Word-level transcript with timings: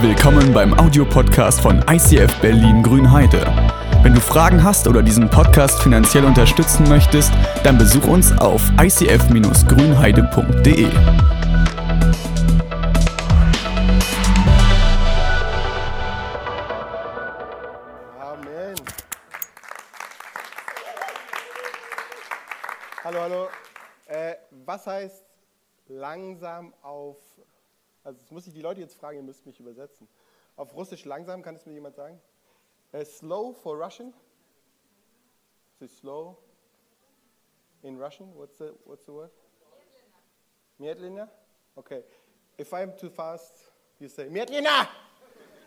Willkommen 0.00 0.54
beim 0.54 0.78
Audiopodcast 0.78 1.60
von 1.60 1.84
ICF 1.90 2.32
Berlin 2.40 2.84
Grünheide. 2.84 3.44
Wenn 4.04 4.14
du 4.14 4.20
Fragen 4.20 4.62
hast 4.62 4.86
oder 4.86 5.02
diesen 5.02 5.28
Podcast 5.28 5.82
finanziell 5.82 6.24
unterstützen 6.24 6.88
möchtest, 6.88 7.32
dann 7.64 7.78
besuch 7.78 8.06
uns 8.06 8.30
auf 8.38 8.62
icf-grünheide.de. 8.80 10.86
Amen. 18.20 18.76
Hallo, 23.02 23.20
hallo. 23.20 23.48
Äh, 24.06 24.36
was 24.64 24.86
heißt 24.86 25.24
langsam 25.88 26.72
auf, 26.82 27.16
also 28.08 28.20
das 28.22 28.30
muss 28.30 28.46
ich 28.46 28.54
die 28.54 28.62
Leute 28.62 28.80
jetzt 28.80 28.94
fragen, 28.94 29.18
ihr 29.18 29.22
müsst 29.22 29.44
mich 29.44 29.60
übersetzen. 29.60 30.08
Auf 30.56 30.74
Russisch 30.74 31.04
langsam, 31.04 31.42
kann 31.42 31.56
es 31.56 31.66
mir 31.66 31.74
jemand 31.74 31.94
sagen? 31.94 32.18
Uh, 32.94 33.04
slow 33.04 33.52
for 33.52 33.76
Russian? 33.76 34.14
Is 35.78 35.90
it 35.90 35.98
slow 35.98 36.38
in 37.82 38.00
Russian? 38.00 38.34
What's 38.34 38.56
the, 38.56 38.72
what's 38.86 39.04
the 39.04 39.12
word? 39.12 39.30
Mietlina? 40.80 41.28
Okay. 41.76 42.02
If 42.58 42.72
I'm 42.72 42.96
too 42.96 43.10
fast, 43.10 43.70
you 44.00 44.08
say 44.08 44.30
Mietlina! 44.30 44.88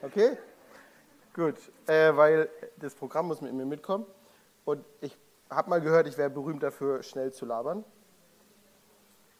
Okay? 0.02 0.35
Gut, 1.35 1.58
äh, 1.85 2.18
weil 2.18 2.49
das 2.77 2.96
Programm 2.96 3.27
muss 3.27 3.41
mit 3.41 3.54
mir 3.54 3.66
mitkommen. 3.66 4.08
Und 4.66 4.84
ich 5.02 5.16
habe 5.52 5.70
mal 5.70 5.80
gehört, 5.80 6.08
ich 6.08 6.18
wäre 6.18 6.32
berühmt 6.32 6.63
dafür, 6.63 7.04
schnell 7.04 7.32
zu 7.32 7.46
labern. 7.46 7.85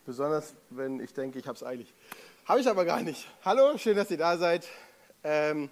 Besonders, 0.06 0.54
wenn 0.70 1.00
ich 1.00 1.16
denke, 1.16 1.40
ich 1.40 1.47
habe 1.47 1.56
es 1.56 1.64
eilig. 1.64 1.95
Habe 2.45 2.59
ich 2.59 2.67
aber 2.67 2.86
gar 2.86 3.02
nicht. 3.02 3.28
Hallo, 3.45 3.78
schön, 3.78 3.95
dass 3.95 4.09
ihr 4.09 4.17
da 4.17 4.36
seid. 4.36 4.67
Ähm, 5.23 5.70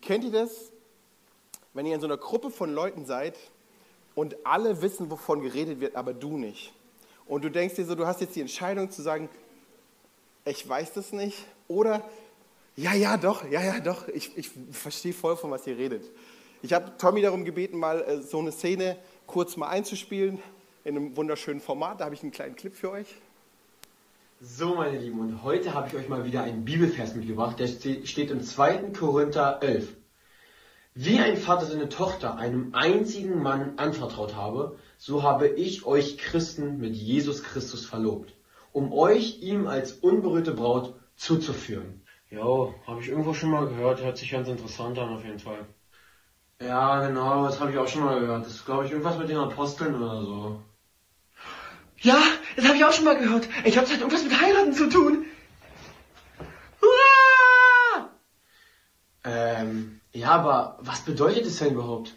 kennt 0.00 0.22
ihr 0.22 0.30
das, 0.30 0.70
wenn 1.72 1.86
ihr 1.86 1.96
in 1.96 2.00
so 2.00 2.06
einer 2.06 2.16
Gruppe 2.16 2.50
von 2.50 2.72
Leuten 2.72 3.04
seid 3.04 3.36
und 4.14 4.36
alle 4.46 4.80
wissen, 4.80 5.10
wovon 5.10 5.42
geredet 5.42 5.80
wird, 5.80 5.96
aber 5.96 6.14
du 6.14 6.38
nicht? 6.38 6.72
Und 7.26 7.42
du 7.42 7.50
denkst 7.50 7.74
dir 7.74 7.84
so, 7.84 7.96
du 7.96 8.06
hast 8.06 8.20
jetzt 8.20 8.36
die 8.36 8.42
Entscheidung 8.42 8.92
zu 8.92 9.02
sagen, 9.02 9.28
ich 10.44 10.66
weiß 10.68 10.92
das 10.92 11.12
nicht. 11.12 11.44
Oder, 11.66 12.08
ja, 12.76 12.94
ja, 12.94 13.16
doch, 13.16 13.44
ja, 13.50 13.60
ja, 13.60 13.80
doch, 13.80 14.06
ich, 14.06 14.38
ich 14.38 14.50
verstehe 14.70 15.12
voll, 15.12 15.36
von 15.36 15.50
was 15.50 15.66
ihr 15.66 15.76
redet. 15.76 16.12
Ich 16.62 16.72
habe 16.72 16.96
Tommy 16.96 17.22
darum 17.22 17.44
gebeten, 17.44 17.76
mal 17.76 18.02
äh, 18.02 18.22
so 18.22 18.38
eine 18.38 18.52
Szene 18.52 18.96
kurz 19.26 19.56
mal 19.56 19.68
einzuspielen 19.68 20.40
in 20.84 20.96
einem 20.96 21.16
wunderschönen 21.16 21.60
Format. 21.60 22.00
Da 22.00 22.04
habe 22.04 22.14
ich 22.14 22.22
einen 22.22 22.32
kleinen 22.32 22.54
Clip 22.54 22.74
für 22.74 22.92
euch. 22.92 23.08
So, 24.46 24.74
meine 24.74 24.98
Lieben, 24.98 25.20
und 25.20 25.42
heute 25.42 25.72
habe 25.72 25.88
ich 25.88 25.94
euch 25.96 26.10
mal 26.10 26.26
wieder 26.26 26.42
einen 26.42 26.66
Bibelvers 26.66 27.14
mitgebracht, 27.14 27.58
der 27.58 27.66
ste- 27.66 28.06
steht 28.06 28.30
im 28.30 28.42
2. 28.42 28.92
Korinther 28.92 29.62
11. 29.62 29.96
Wie 30.92 31.18
ein 31.18 31.38
Vater 31.38 31.64
seine 31.64 31.88
Tochter 31.88 32.36
einem 32.36 32.74
einzigen 32.74 33.40
Mann 33.40 33.78
anvertraut 33.78 34.36
habe, 34.36 34.76
so 34.98 35.22
habe 35.22 35.48
ich 35.48 35.86
euch 35.86 36.18
Christen 36.18 36.76
mit 36.76 36.94
Jesus 36.94 37.42
Christus 37.42 37.86
verlobt, 37.86 38.34
um 38.72 38.92
euch 38.92 39.40
ihm 39.40 39.66
als 39.66 39.92
unberührte 39.92 40.52
Braut 40.52 40.94
zuzuführen. 41.16 42.02
Jo, 42.28 42.74
habe 42.86 43.00
ich 43.00 43.08
irgendwo 43.08 43.32
schon 43.32 43.50
mal 43.50 43.66
gehört, 43.66 44.02
hört 44.02 44.18
sich 44.18 44.30
ganz 44.30 44.46
interessant 44.46 44.98
an 44.98 45.08
auf 45.08 45.24
jeden 45.24 45.38
Fall. 45.38 45.64
Ja, 46.60 47.06
genau, 47.06 47.46
das 47.46 47.60
habe 47.60 47.70
ich 47.70 47.78
auch 47.78 47.88
schon 47.88 48.04
mal 48.04 48.20
gehört. 48.20 48.44
Das 48.44 48.52
ist, 48.52 48.66
glaube 48.66 48.84
ich, 48.84 48.90
irgendwas 48.90 49.16
mit 49.16 49.30
den 49.30 49.38
Aposteln 49.38 49.94
oder 49.94 50.20
so. 50.20 50.62
Ja, 52.02 52.18
das 52.56 52.64
habe 52.66 52.76
ich 52.76 52.84
auch 52.84 52.92
schon 52.92 53.04
mal 53.04 53.16
gehört. 53.18 53.48
Ich 53.64 53.72
glaube, 53.72 53.86
das 53.86 53.92
hat 53.92 54.00
irgendwas 54.00 54.24
mit 54.24 54.40
heiraten 54.40 54.72
zu 54.72 54.88
tun. 54.88 55.24
Hurra! 56.80 58.10
Ähm, 59.24 60.00
ja, 60.12 60.30
aber 60.30 60.78
was 60.80 61.00
bedeutet 61.04 61.46
es 61.46 61.58
denn 61.58 61.74
überhaupt? 61.74 62.14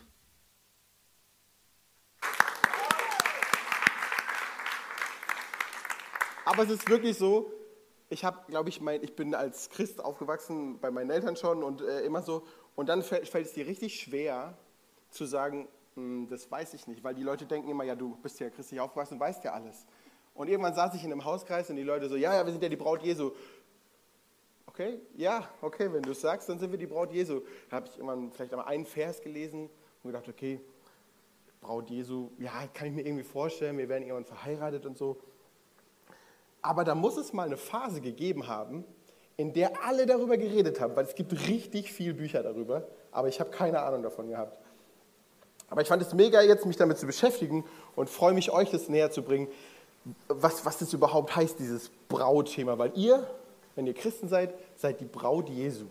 Aber 6.46 6.64
es 6.64 6.70
ist 6.70 6.90
wirklich 6.90 7.18
so, 7.18 7.52
ich 8.10 8.24
habe, 8.24 8.40
glaube 8.48 8.70
ich, 8.70 8.80
mein, 8.80 9.04
ich 9.04 9.16
bin 9.16 9.36
als 9.36 9.70
Christ 9.70 10.04
aufgewachsen 10.04 10.80
bei 10.80 10.92
meinen 10.92 11.10
Eltern 11.10 11.36
schon 11.36 11.62
und 11.62 11.82
äh, 11.82 12.02
immer 12.02 12.22
so. 12.22 12.46
Und 12.76 12.88
dann 12.88 13.04
fällt, 13.04 13.28
fällt 13.28 13.48
es 13.48 13.54
dir 13.54 13.68
richtig 13.68 14.00
schwer 14.00 14.58
zu 15.10 15.26
sagen, 15.26 15.68
"Hm, 15.96 16.28
das 16.30 16.50
weiß 16.50 16.74
ich 16.74 16.88
nicht, 16.88 17.04
weil 17.04 17.16
die 17.16 17.24
Leute 17.24 17.46
denken 17.46 17.70
immer, 17.70 17.84
ja, 17.84 17.96
du 17.96 18.16
bist 18.18 18.40
ja 18.40 18.50
christlich 18.50 18.80
aufgewachsen 18.80 19.16
und 19.16 19.20
weißt 19.20 19.44
ja 19.44 19.54
alles. 19.54 19.86
Und 20.38 20.50
irgendwann 20.50 20.76
saß 20.76 20.94
ich 20.94 21.04
in 21.04 21.12
einem 21.12 21.26
Hauskreis 21.26 21.68
und 21.72 21.78
die 21.78 21.84
Leute 21.84 22.08
so, 22.08 22.16
ja, 22.16 22.34
ja, 22.36 22.46
wir 22.46 22.52
sind 22.52 22.62
ja 22.62 22.70
die 22.70 22.76
Braut 22.76 23.02
Jesu. 23.02 23.32
Okay, 24.68 25.00
ja, 25.16 25.50
okay, 25.62 25.92
wenn 25.92 26.04
du 26.04 26.12
es 26.12 26.22
sagst, 26.22 26.48
dann 26.48 26.60
sind 26.60 26.70
wir 26.70 26.78
die 26.78 26.86
Braut 26.86 27.12
Jesu. 27.12 27.42
Da 27.72 27.78
habe 27.78 27.88
ich 27.88 27.98
irgendwann 27.98 28.32
vielleicht 28.32 28.54
einmal 28.54 28.68
einen 28.68 28.86
Vers 28.86 29.20
gelesen 29.20 29.68
und 30.04 30.12
gedacht, 30.12 30.30
okay, 30.30 30.62
Braut 31.60 31.90
Jesu, 31.90 32.30
ja, 32.38 32.52
kann 32.72 32.88
ich 32.88 32.94
mir 32.94 33.02
irgendwie 33.02 33.24
vorstellen, 33.24 33.80
wir 33.80 33.90
werden 33.90 34.04
irgendwann 34.04 34.26
verheiratet 34.26 34.86
und 34.86 34.96
so. 34.96 35.18
Aber 36.62 36.84
da 36.84 36.94
muss 36.94 37.18
es 37.18 37.34
mal 37.34 37.48
eine 37.48 37.58
Phase 37.58 38.00
gegeben 38.00 38.48
haben, 38.48 38.86
in 39.38 39.54
der 39.54 39.84
alle 39.84 40.06
darüber 40.06 40.38
geredet 40.38 40.80
haben, 40.80 40.96
weil 40.96 41.06
es 41.06 41.16
gibt 41.16 41.32
richtig 41.48 41.92
viel 41.92 42.14
Bücher 42.14 42.44
darüber, 42.44 42.88
aber 43.12 43.28
ich 43.28 43.40
habe 43.40 43.50
keine 43.50 43.82
Ahnung 43.82 44.04
davon 44.04 44.28
gehabt. 44.28 44.56
Aber 45.70 45.82
ich 45.82 45.88
fand 45.88 46.02
es 46.04 46.14
mega 46.14 46.42
jetzt, 46.44 46.68
mich 46.68 46.78
damit 46.78 47.00
zu 47.00 47.08
beschäftigen 47.08 47.66
und 47.96 48.08
freue 48.08 48.34
mich, 48.34 48.52
euch 48.52 48.70
das 48.70 48.88
näher 48.88 49.10
zu 49.10 49.24
bringen, 49.24 49.48
was, 50.28 50.66
was 50.66 50.78
das 50.78 50.94
überhaupt 50.94 51.36
heißt, 51.36 51.60
dieses 51.60 51.90
Brautthema. 52.10 52.78
Weil 52.78 52.92
ihr, 52.96 53.28
wenn 53.76 53.88
ihr 53.88 53.94
Christen 53.94 54.28
seid, 54.28 54.54
seid 54.76 55.00
die 55.00 55.06
Braut 55.06 55.50
Jesu. 55.50 55.86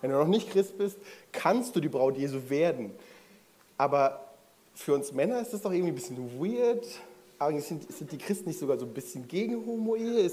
Wenn 0.00 0.10
du 0.10 0.16
noch 0.18 0.26
nicht 0.26 0.50
Christ 0.50 0.76
bist, 0.78 0.98
kannst 1.30 1.76
du 1.76 1.80
die 1.80 1.88
Braut 1.88 2.16
Jesu 2.16 2.48
werden. 2.48 2.92
Aber 3.78 4.20
für 4.74 4.94
uns 4.94 5.12
Männer 5.12 5.40
ist 5.40 5.52
das 5.52 5.62
doch 5.62 5.72
irgendwie 5.72 5.92
ein 5.92 5.94
bisschen 5.94 6.40
weird. 6.40 6.86
Aber 7.38 7.58
sind, 7.60 7.90
sind 7.92 8.12
die 8.12 8.18
Christen 8.18 8.48
nicht 8.48 8.58
sogar 8.58 8.78
so 8.78 8.86
ein 8.86 8.94
bisschen 8.94 9.26
gegen 9.28 9.64
Homo-Ehe? 9.66 10.30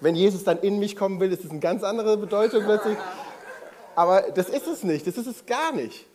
Wenn 0.00 0.14
Jesus 0.14 0.44
dann 0.44 0.60
in 0.60 0.78
mich 0.78 0.96
kommen 0.96 1.20
will, 1.20 1.32
ist 1.32 1.44
das 1.44 1.50
eine 1.50 1.60
ganz 1.60 1.82
andere 1.82 2.16
Bedeutung 2.16 2.64
plötzlich. 2.64 2.96
Aber 3.94 4.22
das 4.22 4.48
ist 4.48 4.66
es 4.66 4.82
nicht, 4.82 5.06
das 5.06 5.16
ist 5.16 5.26
es 5.26 5.46
gar 5.46 5.72
nicht. 5.72 6.06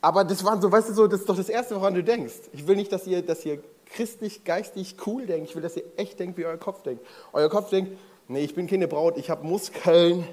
Aber 0.00 0.24
das 0.24 0.44
war 0.44 0.60
so, 0.60 0.70
weißt 0.70 0.90
du, 0.90 0.94
so, 0.94 1.06
das 1.06 1.20
ist 1.20 1.28
doch 1.28 1.36
das 1.36 1.48
Erste, 1.48 1.74
woran 1.76 1.94
du 1.94 2.04
denkst. 2.04 2.34
Ich 2.52 2.66
will 2.66 2.76
nicht, 2.76 2.92
dass 2.92 3.06
ihr, 3.06 3.22
dass 3.22 3.44
ihr 3.44 3.62
christlich, 3.86 4.44
geistig 4.44 4.96
cool 5.06 5.26
denkt. 5.26 5.50
Ich 5.50 5.54
will, 5.54 5.62
dass 5.62 5.76
ihr 5.76 5.84
echt 5.96 6.18
denkt, 6.18 6.38
wie 6.38 6.46
euer 6.46 6.56
Kopf 6.56 6.82
denkt. 6.82 7.04
Euer 7.32 7.48
Kopf 7.48 7.70
denkt, 7.70 7.98
nee, 8.28 8.40
ich 8.40 8.54
bin 8.54 8.66
keine 8.66 8.88
Braut, 8.88 9.16
ich 9.16 9.30
habe 9.30 9.46
Muskeln 9.46 10.26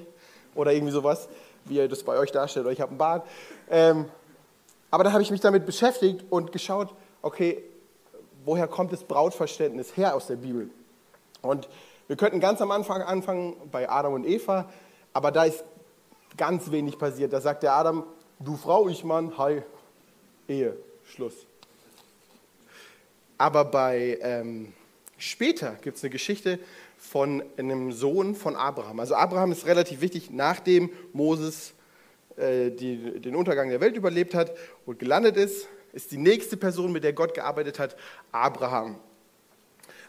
oder 0.54 0.72
irgendwie 0.72 0.92
sowas, 0.92 1.28
wie 1.64 1.76
ihr 1.76 1.88
das 1.88 2.02
bei 2.02 2.16
euch 2.18 2.32
darstellt, 2.32 2.66
oder 2.66 2.72
ich 2.72 2.80
habe 2.80 2.90
einen 2.90 2.98
Bart. 2.98 3.26
Ähm, 3.70 4.06
aber 4.90 5.04
da 5.04 5.12
habe 5.12 5.22
ich 5.22 5.30
mich 5.30 5.40
damit 5.40 5.64
beschäftigt 5.64 6.24
und 6.28 6.52
geschaut, 6.52 6.94
okay, 7.22 7.62
woher 8.44 8.68
kommt 8.68 8.92
das 8.92 9.04
Brautverständnis 9.04 9.96
her 9.96 10.14
aus 10.14 10.26
der 10.26 10.36
Bibel? 10.36 10.70
Und 11.40 11.68
wir 12.08 12.16
könnten 12.16 12.40
ganz 12.40 12.60
am 12.60 12.70
Anfang 12.70 13.02
anfangen 13.02 13.56
bei 13.70 13.88
Adam 13.88 14.14
und 14.14 14.26
Eva, 14.26 14.68
aber 15.12 15.30
da 15.30 15.44
ist 15.44 15.64
ganz 16.36 16.70
wenig 16.70 16.98
passiert. 16.98 17.32
Da 17.32 17.40
sagt 17.40 17.62
der 17.62 17.74
Adam, 17.74 18.04
du 18.38 18.56
Frau, 18.56 18.88
ich 18.88 19.04
Mann, 19.04 19.38
hi, 19.38 19.62
Ehe, 20.48 20.76
Schluss. 21.04 21.46
Aber 23.42 23.64
bei 23.64 24.18
ähm, 24.22 24.72
später 25.18 25.76
gibt 25.82 25.96
es 25.96 26.04
eine 26.04 26.10
Geschichte 26.10 26.60
von 26.96 27.42
einem 27.56 27.90
Sohn 27.90 28.36
von 28.36 28.54
Abraham. 28.54 29.00
Also 29.00 29.16
Abraham 29.16 29.50
ist 29.50 29.66
relativ 29.66 30.00
wichtig, 30.00 30.30
nachdem 30.30 30.90
Moses 31.12 31.72
äh, 32.36 32.70
die, 32.70 33.18
den 33.20 33.34
Untergang 33.34 33.68
der 33.68 33.80
Welt 33.80 33.96
überlebt 33.96 34.36
hat 34.36 34.52
und 34.86 35.00
gelandet 35.00 35.36
ist, 35.36 35.66
ist 35.92 36.12
die 36.12 36.18
nächste 36.18 36.56
Person, 36.56 36.92
mit 36.92 37.02
der 37.02 37.14
Gott 37.14 37.34
gearbeitet 37.34 37.80
hat, 37.80 37.96
Abraham. 38.30 38.94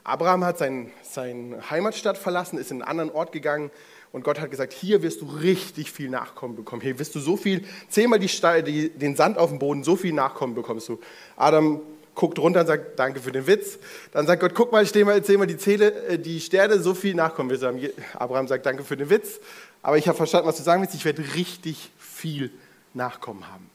Abraham 0.04 0.44
hat 0.44 0.58
sein, 0.58 0.92
seine 1.02 1.68
Heimatstadt 1.70 2.16
verlassen, 2.16 2.56
ist 2.56 2.70
in 2.70 2.82
einen 2.82 2.88
anderen 2.88 3.10
Ort 3.10 3.32
gegangen 3.32 3.72
und 4.12 4.22
Gott 4.22 4.40
hat 4.40 4.52
gesagt, 4.52 4.72
hier 4.72 5.02
wirst 5.02 5.22
du 5.22 5.26
richtig 5.26 5.90
viel 5.90 6.08
Nachkommen 6.08 6.54
bekommen. 6.54 6.82
Hier 6.82 7.00
wirst 7.00 7.16
du 7.16 7.18
so 7.18 7.36
viel, 7.36 7.64
zehnmal 7.88 8.20
die, 8.20 8.90
den 8.90 9.16
Sand 9.16 9.38
auf 9.38 9.50
dem 9.50 9.58
Boden, 9.58 9.82
so 9.82 9.96
viel 9.96 10.12
Nachkommen 10.12 10.54
bekommst 10.54 10.88
du. 10.88 11.00
Adam 11.34 11.80
guckt 12.14 12.38
runter 12.38 12.60
und 12.60 12.66
sagt, 12.66 12.98
danke 12.98 13.20
für 13.20 13.32
den 13.32 13.46
Witz. 13.46 13.78
Dann 14.12 14.26
sagt 14.26 14.40
Gott, 14.40 14.54
guck 14.54 14.72
mal, 14.72 14.86
steh 14.86 15.04
mal, 15.04 15.22
zähl 15.22 15.38
mal 15.38 15.46
die, 15.46 15.56
Zähle, 15.56 15.92
äh, 16.06 16.18
die 16.18 16.40
Sterne, 16.40 16.78
so 16.80 16.94
viel 16.94 17.14
Nachkommen 17.14 17.50
du 17.50 17.66
haben. 17.66 17.80
Abraham 18.14 18.48
sagt, 18.48 18.66
danke 18.66 18.84
für 18.84 18.96
den 18.96 19.10
Witz. 19.10 19.40
Aber 19.82 19.98
ich 19.98 20.08
habe 20.08 20.16
verstanden, 20.16 20.48
was 20.48 20.56
du 20.56 20.62
sagen 20.62 20.80
willst. 20.82 20.94
Ich 20.94 21.04
werde 21.04 21.22
richtig 21.34 21.90
viel 21.98 22.50
Nachkommen 22.94 23.46
haben. 23.50 23.68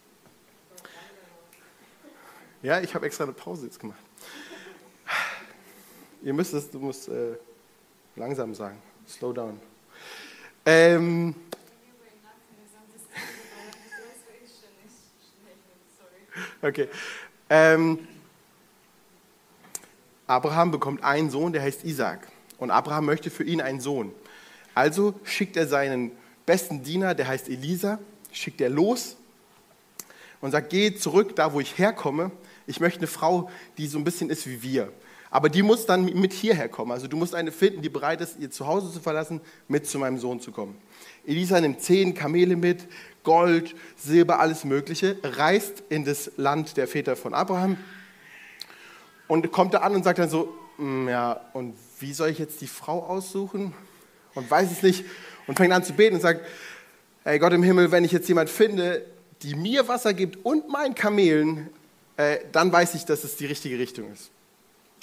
Ja, 2.61 2.81
ich 2.81 2.93
habe 2.93 3.05
extra 3.05 3.23
eine 3.23 3.33
Pause 3.33 3.65
jetzt 3.65 3.79
gemacht. 3.79 3.99
Ihr 6.21 6.33
müsst 6.33 6.53
es, 6.53 6.69
du 6.69 6.79
musst 6.79 7.07
äh, 7.07 7.35
langsam 8.15 8.53
sagen. 8.53 8.81
Slow 9.07 9.33
down. 9.33 9.59
Ähm, 10.65 11.33
okay. 16.61 16.89
Ähm, 17.49 18.07
Abraham 20.29 20.69
bekommt 20.69 21.03
einen 21.03 21.31
Sohn, 21.31 21.53
der 21.53 21.63
heißt 21.63 21.83
Isaac. 21.85 22.27
Und 22.59 22.69
Abraham 22.69 23.07
möchte 23.07 23.31
für 23.31 23.43
ihn 23.43 23.61
einen 23.61 23.79
Sohn. 23.79 24.11
Also 24.75 25.15
schickt 25.23 25.57
er 25.57 25.65
seinen 25.65 26.11
besten 26.45 26.83
Diener, 26.83 27.15
der 27.15 27.27
heißt 27.27 27.49
Elisa, 27.49 27.97
schickt 28.31 28.61
er 28.61 28.69
los 28.69 29.17
und 30.39 30.51
sagt, 30.51 30.69
geh 30.69 30.93
zurück 30.93 31.35
da, 31.35 31.51
wo 31.51 31.59
ich 31.59 31.79
herkomme. 31.79 32.29
Ich 32.67 32.79
möchte 32.79 32.99
eine 32.99 33.07
Frau, 33.07 33.49
die 33.79 33.87
so 33.87 33.97
ein 33.97 34.03
bisschen 34.03 34.29
ist 34.29 34.45
wie 34.45 34.61
wir. 34.61 34.93
Aber 35.31 35.49
die 35.49 35.63
muss 35.63 35.87
dann 35.87 36.05
mit 36.05 36.31
hierher 36.31 36.69
kommen. 36.69 36.91
Also 36.91 37.07
du 37.07 37.17
musst 37.17 37.33
eine 37.33 37.51
finden, 37.51 37.81
die 37.81 37.89
bereit 37.89 38.21
ist, 38.21 38.37
ihr 38.39 38.51
Zuhause 38.51 38.93
zu 38.93 38.99
verlassen, 38.99 39.41
mit 39.67 39.87
zu 39.87 39.97
meinem 39.97 40.19
Sohn 40.19 40.39
zu 40.39 40.51
kommen. 40.51 40.77
Elisa 41.25 41.59
nimmt 41.59 41.81
zehn 41.81 42.13
Kamele 42.13 42.55
mit, 42.55 42.87
Gold, 43.23 43.75
Silber, 43.95 44.39
alles 44.39 44.63
Mögliche, 44.63 45.17
reist 45.23 45.83
in 45.89 46.05
das 46.05 46.31
Land 46.37 46.77
der 46.77 46.87
Väter 46.87 47.15
von 47.15 47.33
Abraham 47.33 47.77
und 49.29 49.49
kommt 49.53 49.73
da 49.73 49.77
an 49.77 49.95
und 49.95 50.03
sagt 50.03 50.19
dann 50.19 50.29
so, 50.29 50.53
"Mm, 50.77 51.07
ja, 51.07 51.39
und 51.53 51.75
wie 52.01 52.11
soll 52.11 52.29
ich 52.29 52.39
jetzt 52.39 52.59
die 52.59 52.67
Frau 52.67 53.03
aussuchen? 53.03 53.73
Und 54.35 54.51
weiß 54.51 54.69
es 54.71 54.83
nicht 54.83 55.05
und 55.47 55.57
fängt 55.57 55.71
an 55.71 55.83
zu 55.83 55.93
beten 55.93 56.15
und 56.15 56.21
sagt, 56.21 56.45
ey 57.23 57.39
Gott 57.39 57.53
im 57.53 57.63
Himmel, 57.63 57.91
wenn 57.91 58.03
ich 58.03 58.11
jetzt 58.11 58.27
jemand 58.27 58.49
finde, 58.49 59.05
die 59.41 59.55
mir 59.55 59.87
Wasser 59.87 60.13
gibt 60.13 60.45
und 60.45 60.69
meinen 60.69 60.95
Kamelen, 60.95 61.69
äh, 62.17 62.39
dann 62.51 62.71
weiß 62.71 62.95
ich, 62.95 63.05
dass 63.05 63.23
es 63.23 63.37
die 63.37 63.45
richtige 63.45 63.79
Richtung 63.79 64.11
ist. 64.11 64.29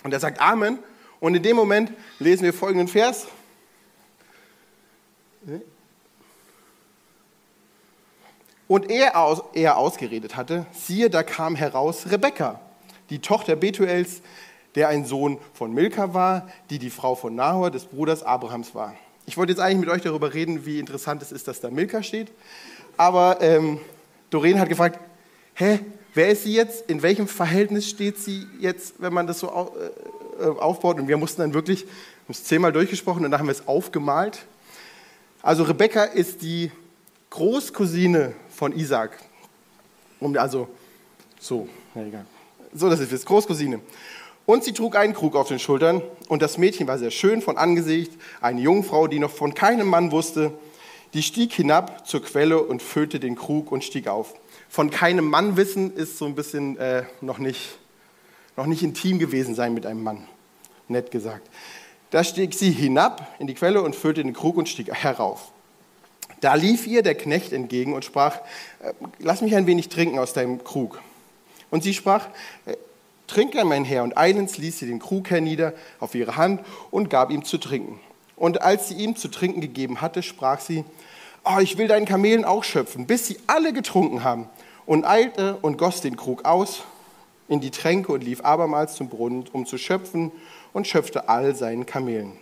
Und 0.05 0.13
er 0.13 0.21
sagt 0.21 0.41
Amen. 0.41 0.79
Und 1.19 1.35
in 1.35 1.43
dem 1.43 1.57
Moment 1.57 1.93
lesen 2.19 2.45
wir 2.45 2.53
folgenden 2.53 2.89
Vers. 2.89 3.27
Und 8.69 8.91
er, 8.91 9.19
aus, 9.19 9.43
er 9.55 9.77
ausgeredet 9.79 10.37
hatte, 10.37 10.67
siehe, 10.73 11.09
da 11.09 11.23
kam 11.23 11.55
heraus 11.57 12.11
Rebekka, 12.11 12.61
die 13.11 13.21
Tochter 13.21 13.57
Betuels, 13.57 14.21
der 14.75 14.89
ein 14.89 15.05
Sohn 15.05 15.39
von 15.55 15.73
Milka 15.73 16.13
war, 16.13 16.49
die 16.71 16.79
die 16.79 16.91
Frau 16.91 17.15
von 17.15 17.35
Nahor, 17.35 17.71
des 17.71 17.85
Bruders 17.87 18.23
Abrahams 18.23 18.75
war. 18.75 18.95
Ich 19.27 19.37
wollte 19.37 19.53
jetzt 19.53 19.61
eigentlich 19.61 19.81
mit 19.81 19.89
euch 19.89 20.03
darüber 20.03 20.35
reden, 20.35 20.67
wie 20.67 20.79
interessant 20.79 21.23
es 21.23 21.33
ist, 21.33 21.49
dass 21.49 21.61
da 21.61 21.71
Milka 21.71 22.03
steht. 22.03 22.31
Aber 22.97 23.39
ähm, 23.41 23.81
Doreen 24.31 24.61
hat 24.61 24.69
gefragt, 24.69 25.01
hä, 25.55 25.81
wer 26.15 26.29
ist 26.29 26.45
sie 26.45 26.53
jetzt? 26.55 26.89
In 26.91 27.03
welchem 27.03 27.27
Verhältnis 27.27 27.89
steht 27.89 28.19
sie 28.19 28.47
jetzt, 28.61 28.95
wenn 28.99 29.13
man 29.13 29.27
das 29.27 29.41
so 29.41 29.51
au- 29.51 29.73
äh, 30.41 30.45
aufbaut? 30.59 30.99
Und 31.01 31.09
wir 31.09 31.17
mussten 31.17 31.41
dann 31.41 31.55
wirklich, 31.55 31.85
wir 31.85 31.91
haben 31.91 32.31
es 32.33 32.45
zehnmal 32.45 32.73
durchgesprochen 32.73 33.25
und 33.25 33.31
dann 33.31 33.41
haben 33.41 33.47
wir 33.47 33.53
es 33.53 33.67
aufgemalt. 33.67 34.45
Also 35.43 35.63
Rebekka 35.63 36.05
ist 36.05 36.43
die 36.43 36.71
Großcousine 37.31 38.35
von 38.51 38.73
Isaac. 38.77 39.19
Also 40.21 40.69
so, 41.41 41.69
na 41.95 42.05
egal. 42.05 42.27
So, 42.77 42.91
das 42.91 43.01
ist 43.01 43.11
es, 43.11 43.25
Großcousine. 43.25 43.81
Und 44.45 44.63
sie 44.63 44.75
trug 44.75 44.97
einen 44.97 45.15
Krug 45.15 45.35
auf 45.35 45.49
den 45.49 45.59
Schultern 45.59 46.03
und 46.29 46.43
das 46.43 46.59
Mädchen 46.59 46.87
war 46.87 46.99
sehr 46.99 47.11
schön 47.11 47.41
von 47.41 47.57
Angesicht, 47.57 48.13
eine 48.43 48.61
Jungfrau, 48.61 49.07
die 49.07 49.19
noch 49.19 49.31
von 49.31 49.55
keinem 49.55 49.89
Mann 49.89 50.13
wusste. 50.13 50.53
Die 51.15 51.23
stieg 51.23 51.55
hinab 51.55 52.07
zur 52.07 52.23
Quelle 52.23 52.63
und 52.63 52.83
füllte 52.83 53.19
den 53.19 53.35
Krug 53.35 53.73
und 53.73 53.83
stieg 53.83 54.09
auf. 54.09 54.35
Von 54.69 54.91
keinem 54.91 55.25
Mann 55.31 55.57
wissen 55.57 55.97
ist 55.97 56.19
so 56.19 56.27
ein 56.27 56.35
bisschen 56.35 56.77
äh, 56.77 57.05
noch, 57.23 57.39
nicht, 57.39 57.79
noch 58.59 58.67
nicht 58.67 58.83
intim 58.83 59.19
gewesen 59.19 59.55
sein 59.55 59.73
mit 59.73 59.87
einem 59.87 60.03
Mann, 60.03 60.27
nett 60.87 61.11
gesagt. 61.11 61.49
Da 62.11 62.25
stieg 62.25 62.53
sie 62.53 62.73
hinab 62.73 63.35
in 63.39 63.47
die 63.47 63.55
Quelle 63.55 63.81
und 63.81 63.97
füllte 63.97 64.23
den 64.23 64.35
Krug 64.35 64.59
und 64.59 64.69
stieg 64.69 64.93
herauf. 64.93 65.51
Da 66.43 66.55
lief 66.55 66.87
ihr 66.87 67.03
der 67.03 67.15
Knecht 67.15 67.55
entgegen 67.55 67.95
und 67.95 68.05
sprach, 68.05 68.37
äh, 68.81 68.93
lass 69.19 69.41
mich 69.41 69.57
ein 69.57 69.67
wenig 69.67 69.89
trinken 69.89 70.19
aus 70.19 70.35
deinem 70.35 70.63
Krug. 70.63 71.01
Und 71.71 71.83
sie 71.83 71.95
sprach, 71.95 72.27
äh, 72.67 72.77
trink 73.27 73.55
mein 73.65 73.85
Herr. 73.85 74.03
Und 74.03 74.17
eilends 74.17 74.59
ließ 74.59 74.79
sie 74.79 74.87
den 74.87 74.99
Krug 74.99 75.31
hernieder 75.31 75.73
auf 76.01 76.15
ihre 76.15 76.37
Hand 76.37 76.61
und 76.91 77.11
gab 77.11 77.31
ihm 77.31 77.45
zu 77.45 77.59
trinken. 77.59 78.01
Und 78.37 78.63
als 78.63 78.89
sie 78.89 78.95
ihm 78.95 79.17
zu 79.17 79.29
trinken 79.29 79.61
gegeben 79.61 80.01
hatte, 80.01 80.23
sprach 80.23 80.61
sie, 80.61 80.85
oh, 81.45 81.59
ich 81.61 81.79
will 81.79 81.89
deinen 81.89 82.07
Kamelen 82.07 82.45
auch 82.45 82.65
schöpfen, 82.65 83.07
bis 83.07 83.27
sie 83.27 83.39
alle 83.47 83.73
getrunken 83.73 84.25
haben. 84.25 84.49
Und 84.85 85.05
eilte 85.05 85.57
und 85.63 85.79
goss 85.79 86.01
den 86.01 86.17
Krug 86.17 86.45
aus 86.45 86.83
in 87.49 87.61
die 87.61 87.71
Tränke 87.71 88.13
und 88.13 88.23
lief 88.23 88.45
abermals 88.45 88.95
zum 88.95 89.09
Brunnen, 89.09 89.45
um 89.53 89.67
zu 89.67 89.79
schöpfen 89.79 90.33
und 90.73 90.87
schöpfte 90.87 91.29
all 91.29 91.55
seinen 91.55 91.87
Kamelen. 91.87 92.33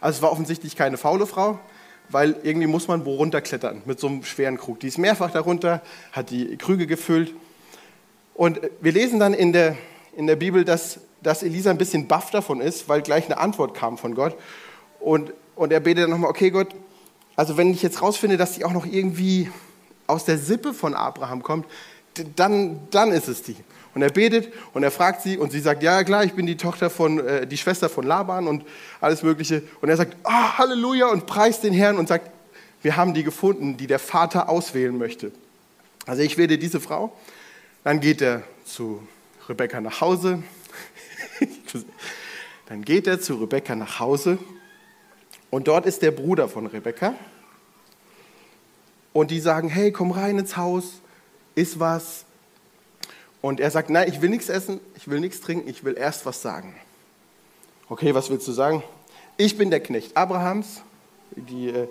Also 0.00 0.18
es 0.18 0.22
war 0.22 0.32
offensichtlich 0.32 0.76
keine 0.76 0.98
faule 0.98 1.26
Frau, 1.26 1.58
weil 2.08 2.36
irgendwie 2.42 2.66
muss 2.66 2.88
man 2.88 3.04
wo 3.04 3.14
runterklettern 3.16 3.82
mit 3.86 3.98
so 3.98 4.06
einem 4.08 4.24
schweren 4.24 4.58
Krug. 4.58 4.80
Die 4.80 4.88
ist 4.88 4.98
mehrfach 4.98 5.30
darunter, 5.30 5.82
hat 6.12 6.30
die 6.30 6.56
Krüge 6.56 6.86
gefüllt. 6.86 7.34
Und 8.36 8.60
wir 8.80 8.92
lesen 8.92 9.18
dann 9.18 9.32
in 9.32 9.54
der, 9.54 9.76
in 10.14 10.26
der 10.26 10.36
Bibel, 10.36 10.64
dass, 10.64 11.00
dass 11.22 11.42
Elisa 11.42 11.70
ein 11.70 11.78
bisschen 11.78 12.06
baff 12.06 12.30
davon 12.30 12.60
ist, 12.60 12.86
weil 12.86 13.00
gleich 13.00 13.24
eine 13.24 13.38
Antwort 13.38 13.74
kam 13.74 13.96
von 13.96 14.14
Gott. 14.14 14.36
Und, 15.00 15.32
und 15.54 15.72
er 15.72 15.80
betet 15.80 16.04
dann 16.04 16.10
nochmal, 16.10 16.30
okay 16.30 16.50
Gott, 16.50 16.68
also 17.34 17.56
wenn 17.56 17.70
ich 17.70 17.82
jetzt 17.82 18.02
rausfinde, 18.02 18.36
dass 18.36 18.54
sie 18.54 18.64
auch 18.64 18.72
noch 18.72 18.84
irgendwie 18.84 19.50
aus 20.06 20.26
der 20.26 20.36
Sippe 20.36 20.74
von 20.74 20.94
Abraham 20.94 21.42
kommt, 21.42 21.66
dann, 22.36 22.80
dann 22.90 23.10
ist 23.10 23.28
es 23.28 23.42
die. 23.42 23.56
Und 23.94 24.02
er 24.02 24.10
betet 24.10 24.52
und 24.74 24.82
er 24.82 24.90
fragt 24.90 25.22
sie 25.22 25.38
und 25.38 25.50
sie 25.50 25.60
sagt, 25.60 25.82
ja 25.82 26.04
klar, 26.04 26.22
ich 26.24 26.34
bin 26.34 26.44
die 26.44 26.58
Tochter 26.58 26.90
von, 26.90 27.26
äh, 27.26 27.46
die 27.46 27.56
Schwester 27.56 27.88
von 27.88 28.04
Laban 28.04 28.46
und 28.48 28.64
alles 29.00 29.22
Mögliche. 29.22 29.62
Und 29.80 29.88
er 29.88 29.96
sagt, 29.96 30.14
ah, 30.24 30.58
Halleluja 30.58 31.06
und 31.06 31.24
preist 31.24 31.64
den 31.64 31.72
Herrn 31.72 31.96
und 31.96 32.06
sagt, 32.06 32.30
wir 32.82 32.96
haben 32.96 33.14
die 33.14 33.22
gefunden, 33.22 33.78
die 33.78 33.86
der 33.86 33.98
Vater 33.98 34.50
auswählen 34.50 34.96
möchte. 34.96 35.32
Also 36.04 36.22
ich 36.22 36.36
werde 36.36 36.58
diese 36.58 36.80
Frau. 36.80 37.16
Dann 37.86 38.00
geht 38.00 38.20
er 38.20 38.42
zu 38.64 39.06
Rebekka 39.48 39.80
nach 39.80 40.00
Hause. 40.00 40.42
Dann 42.66 42.84
geht 42.84 43.06
er 43.06 43.20
zu 43.20 43.36
Rebekka 43.36 43.76
nach 43.76 44.00
Hause 44.00 44.38
und 45.50 45.68
dort 45.68 45.86
ist 45.86 46.02
der 46.02 46.10
Bruder 46.10 46.48
von 46.48 46.66
Rebekka. 46.66 47.14
Und 49.12 49.30
die 49.30 49.38
sagen, 49.38 49.68
hey, 49.68 49.92
komm 49.92 50.10
rein 50.10 50.36
ins 50.36 50.56
Haus, 50.56 50.94
iss 51.54 51.78
was. 51.78 52.24
Und 53.40 53.60
er 53.60 53.70
sagt, 53.70 53.88
nein, 53.88 54.08
ich 54.08 54.20
will 54.20 54.30
nichts 54.30 54.48
essen, 54.48 54.80
ich 54.96 55.06
will 55.06 55.20
nichts 55.20 55.40
trinken, 55.40 55.68
ich 55.68 55.84
will 55.84 55.96
erst 55.96 56.26
was 56.26 56.42
sagen. 56.42 56.74
Okay, 57.88 58.16
was 58.16 58.30
willst 58.30 58.48
du 58.48 58.52
sagen? 58.52 58.82
Ich 59.36 59.56
bin 59.56 59.70
der 59.70 59.78
Knecht 59.78 60.16
Abrahams. 60.16 60.82
Die, 61.36 61.68
äh, 61.68 61.86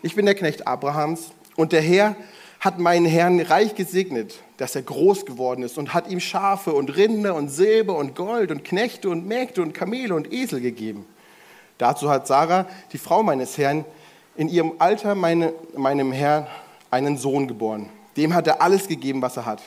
ich 0.00 0.14
bin 0.14 0.24
der 0.24 0.36
Knecht 0.36 0.66
Abrahams 0.66 1.32
und 1.54 1.72
der 1.72 1.82
Herr 1.82 2.16
hat 2.64 2.78
meinen 2.78 3.04
Herrn 3.04 3.40
reich 3.40 3.74
gesegnet, 3.74 4.36
dass 4.56 4.74
er 4.74 4.80
groß 4.80 5.26
geworden 5.26 5.62
ist 5.62 5.76
und 5.76 5.92
hat 5.92 6.08
ihm 6.08 6.18
Schafe 6.18 6.72
und 6.72 6.96
Rinder 6.96 7.34
und 7.34 7.50
Silber 7.50 7.96
und 7.96 8.16
Gold 8.16 8.50
und 8.50 8.64
Knechte 8.64 9.10
und 9.10 9.26
Mägde 9.26 9.60
und 9.60 9.74
Kamele 9.74 10.14
und 10.14 10.32
Esel 10.32 10.62
gegeben. 10.62 11.04
Dazu 11.76 12.08
hat 12.08 12.26
Sarah, 12.26 12.66
die 12.92 12.98
Frau 12.98 13.22
meines 13.22 13.58
Herrn, 13.58 13.84
in 14.36 14.48
ihrem 14.48 14.72
Alter 14.78 15.14
meine, 15.14 15.52
meinem 15.76 16.10
Herrn 16.12 16.46
einen 16.90 17.18
Sohn 17.18 17.46
geboren. 17.48 17.90
Dem 18.16 18.32
hat 18.32 18.46
er 18.46 18.62
alles 18.62 18.88
gegeben, 18.88 19.20
was 19.20 19.36
er 19.36 19.44
hat. 19.44 19.60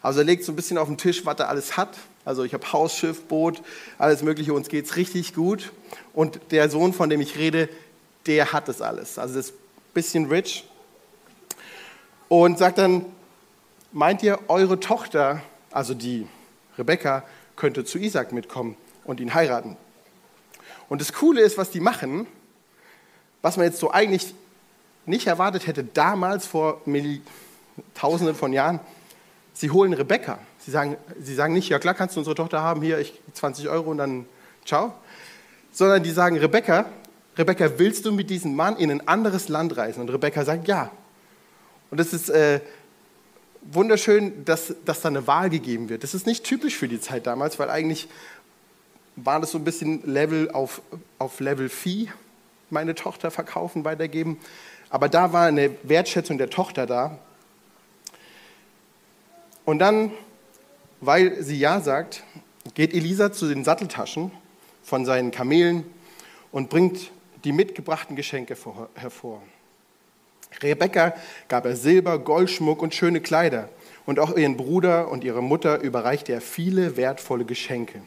Also 0.00 0.20
er 0.20 0.24
legt 0.24 0.44
so 0.44 0.52
ein 0.52 0.56
bisschen 0.56 0.78
auf 0.78 0.88
den 0.88 0.96
Tisch, 0.96 1.26
was 1.26 1.38
er 1.38 1.48
alles 1.48 1.76
hat. 1.76 1.96
Also 2.24 2.44
ich 2.44 2.54
habe 2.54 2.72
Haus, 2.72 2.96
Schiff, 2.96 3.24
Boot, 3.24 3.60
alles 3.98 4.22
Mögliche, 4.22 4.54
uns 4.54 4.68
geht 4.68 4.86
es 4.86 4.96
richtig 4.96 5.34
gut. 5.34 5.72
Und 6.14 6.40
der 6.52 6.70
Sohn, 6.70 6.94
von 6.94 7.10
dem 7.10 7.20
ich 7.20 7.36
rede, 7.36 7.68
der 8.26 8.52
hat 8.52 8.68
das 8.68 8.80
alles. 8.80 9.18
Also 9.18 9.34
das 9.34 9.46
ist 9.48 9.54
ein 9.54 9.58
bisschen 9.92 10.26
rich. 10.26 10.64
Und 12.36 12.58
sagt 12.58 12.78
dann, 12.78 13.06
meint 13.92 14.24
ihr, 14.24 14.40
eure 14.48 14.80
Tochter, 14.80 15.40
also 15.70 15.94
die 15.94 16.26
Rebekka, 16.76 17.22
könnte 17.54 17.84
zu 17.84 17.96
Isaac 17.96 18.32
mitkommen 18.32 18.76
und 19.04 19.20
ihn 19.20 19.34
heiraten? 19.34 19.76
Und 20.88 21.00
das 21.00 21.12
Coole 21.12 21.42
ist, 21.42 21.58
was 21.58 21.70
die 21.70 21.78
machen, 21.78 22.26
was 23.40 23.56
man 23.56 23.66
jetzt 23.66 23.78
so 23.78 23.92
eigentlich 23.92 24.34
nicht 25.06 25.28
erwartet 25.28 25.68
hätte, 25.68 25.84
damals 25.84 26.44
vor 26.44 26.80
Tausenden 27.94 28.34
von 28.34 28.52
Jahren, 28.52 28.80
sie 29.52 29.70
holen 29.70 29.92
Rebekka. 29.92 30.40
Sie 30.58 30.72
sagen, 30.72 30.96
sie 31.20 31.36
sagen 31.36 31.54
nicht, 31.54 31.68
ja 31.68 31.78
klar, 31.78 31.94
kannst 31.94 32.16
du 32.16 32.20
unsere 32.20 32.34
Tochter 32.34 32.62
haben, 32.62 32.82
hier, 32.82 32.98
ich 32.98 33.12
20 33.34 33.68
Euro 33.68 33.92
und 33.92 33.98
dann 33.98 34.26
ciao. 34.64 34.92
Sondern 35.70 36.02
die 36.02 36.10
sagen, 36.10 36.36
Rebekka, 36.36 36.86
Rebekka, 37.38 37.78
willst 37.78 38.04
du 38.06 38.10
mit 38.10 38.28
diesem 38.28 38.56
Mann 38.56 38.76
in 38.76 38.90
ein 38.90 39.06
anderes 39.06 39.48
Land 39.48 39.76
reisen? 39.76 40.00
Und 40.00 40.08
Rebekka 40.08 40.44
sagt, 40.44 40.66
ja. 40.66 40.90
Und 41.90 41.98
das 41.98 42.12
ist 42.12 42.28
äh, 42.28 42.60
wunderschön, 43.62 44.44
dass, 44.44 44.74
dass 44.84 45.00
da 45.00 45.08
eine 45.08 45.26
Wahl 45.26 45.50
gegeben 45.50 45.88
wird. 45.88 46.02
Das 46.02 46.14
ist 46.14 46.26
nicht 46.26 46.44
typisch 46.44 46.76
für 46.76 46.88
die 46.88 47.00
Zeit 47.00 47.26
damals, 47.26 47.58
weil 47.58 47.70
eigentlich 47.70 48.08
war 49.16 49.40
das 49.40 49.52
so 49.52 49.58
ein 49.58 49.64
bisschen 49.64 50.02
Level 50.04 50.50
auf, 50.50 50.82
auf 51.18 51.40
Level 51.40 51.68
Vieh, 51.68 52.10
meine 52.70 52.94
Tochter 52.94 53.30
verkaufen, 53.30 53.84
weitergeben. 53.84 54.38
Aber 54.90 55.08
da 55.08 55.32
war 55.32 55.46
eine 55.46 55.70
Wertschätzung 55.82 56.38
der 56.38 56.50
Tochter 56.50 56.86
da. 56.86 57.18
Und 59.64 59.78
dann, 59.78 60.12
weil 61.00 61.42
sie 61.42 61.58
Ja 61.58 61.80
sagt, 61.80 62.22
geht 62.74 62.92
Elisa 62.92 63.32
zu 63.32 63.48
den 63.48 63.64
Satteltaschen 63.64 64.30
von 64.82 65.04
seinen 65.04 65.30
Kamelen 65.30 65.84
und 66.52 66.70
bringt 66.70 67.10
die 67.44 67.52
mitgebrachten 67.52 68.16
Geschenke 68.16 68.56
vor, 68.56 68.88
hervor. 68.94 69.42
Rebekka 70.62 71.14
gab 71.48 71.64
er 71.64 71.76
Silber, 71.76 72.18
Goldschmuck 72.18 72.82
und 72.82 72.94
schöne 72.94 73.20
Kleider. 73.20 73.68
Und 74.06 74.18
auch 74.18 74.36
ihren 74.36 74.56
Bruder 74.56 75.10
und 75.10 75.24
ihre 75.24 75.42
Mutter 75.42 75.80
überreichte 75.80 76.32
er 76.32 76.40
viele 76.40 76.96
wertvolle 76.96 77.44
Geschenke. 77.44 78.02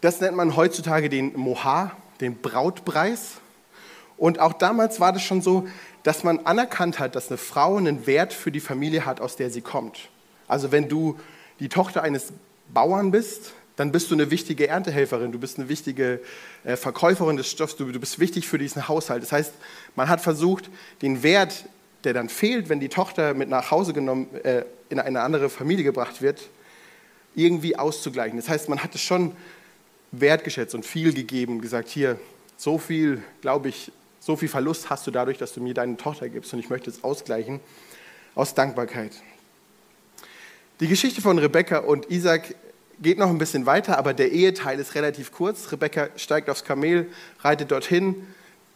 Das 0.00 0.20
nennt 0.20 0.36
man 0.36 0.56
heutzutage 0.56 1.10
den 1.10 1.36
Moha, 1.36 1.92
den 2.20 2.36
Brautpreis. 2.36 3.34
Und 4.16 4.38
auch 4.38 4.54
damals 4.54 5.00
war 5.00 5.12
das 5.12 5.22
schon 5.22 5.42
so, 5.42 5.68
dass 6.02 6.24
man 6.24 6.46
anerkannt 6.46 6.98
hat, 6.98 7.14
dass 7.14 7.28
eine 7.28 7.36
Frau 7.36 7.76
einen 7.76 8.06
Wert 8.06 8.32
für 8.32 8.50
die 8.50 8.60
Familie 8.60 9.04
hat, 9.04 9.20
aus 9.20 9.36
der 9.36 9.50
sie 9.50 9.60
kommt. 9.60 10.08
Also 10.48 10.72
wenn 10.72 10.88
du 10.88 11.18
die 11.58 11.68
Tochter 11.68 12.02
eines 12.02 12.32
Bauern 12.72 13.10
bist, 13.10 13.52
dann 13.80 13.92
bist 13.92 14.10
du 14.10 14.14
eine 14.14 14.30
wichtige 14.30 14.68
Erntehelferin, 14.68 15.32
du 15.32 15.38
bist 15.38 15.58
eine 15.58 15.70
wichtige 15.70 16.20
äh, 16.64 16.76
Verkäuferin 16.76 17.38
des 17.38 17.50
Stoffs, 17.50 17.76
du, 17.76 17.86
bist 17.98 18.18
wichtig 18.18 18.46
für 18.46 18.58
diesen 18.58 18.88
Haushalt. 18.88 19.22
Das 19.22 19.32
heißt, 19.32 19.54
man 19.96 20.10
hat 20.10 20.20
versucht, 20.20 20.68
den 21.00 21.22
Wert, 21.22 21.64
der 22.04 22.12
dann 22.12 22.28
fehlt, 22.28 22.68
wenn 22.68 22.78
die 22.78 22.90
Tochter 22.90 23.32
mit 23.32 23.48
nach 23.48 23.70
Hause 23.70 23.94
genommen, 23.94 24.26
äh, 24.44 24.64
in 24.90 25.00
eine 25.00 25.22
andere 25.22 25.48
Familie 25.48 25.82
gebracht 25.82 26.20
wird, 26.20 26.42
irgendwie 27.34 27.74
auszugleichen. 27.78 28.36
Das 28.38 28.50
heißt, 28.50 28.68
man 28.68 28.82
hat 28.82 28.94
es 28.94 29.00
schon 29.00 29.34
wertgeschätzt 30.12 30.74
und 30.74 30.84
viel 30.84 31.14
gegeben, 31.14 31.62
gesagt, 31.62 31.88
hier, 31.88 32.18
so 32.58 32.76
viel, 32.76 33.22
glaube 33.40 33.70
ich, 33.70 33.92
so 34.18 34.36
viel 34.36 34.50
Verlust 34.50 34.90
hast 34.90 35.06
du 35.06 35.10
dadurch, 35.10 35.38
dass 35.38 35.54
du 35.54 35.62
mir 35.62 35.72
deine 35.72 35.96
Tochter 35.96 36.28
gibst 36.28 36.52
und 36.52 36.58
ich 36.58 36.68
möchte 36.68 36.90
es 36.90 37.02
ausgleichen 37.02 37.60
aus 38.34 38.52
Dankbarkeit. 38.52 39.12
Die 40.80 40.88
Geschichte 40.88 41.22
von 41.22 41.38
Rebekka 41.38 41.78
und 41.78 42.10
Isaac 42.10 42.54
geht 43.00 43.18
noch 43.18 43.30
ein 43.30 43.38
bisschen 43.38 43.66
weiter, 43.66 43.98
aber 43.98 44.14
der 44.14 44.30
Eheteil 44.32 44.78
ist 44.78 44.94
relativ 44.94 45.32
kurz. 45.32 45.72
Rebekka 45.72 46.08
steigt 46.16 46.50
aufs 46.50 46.64
Kamel, 46.64 47.08
reitet 47.40 47.70
dorthin. 47.70 48.26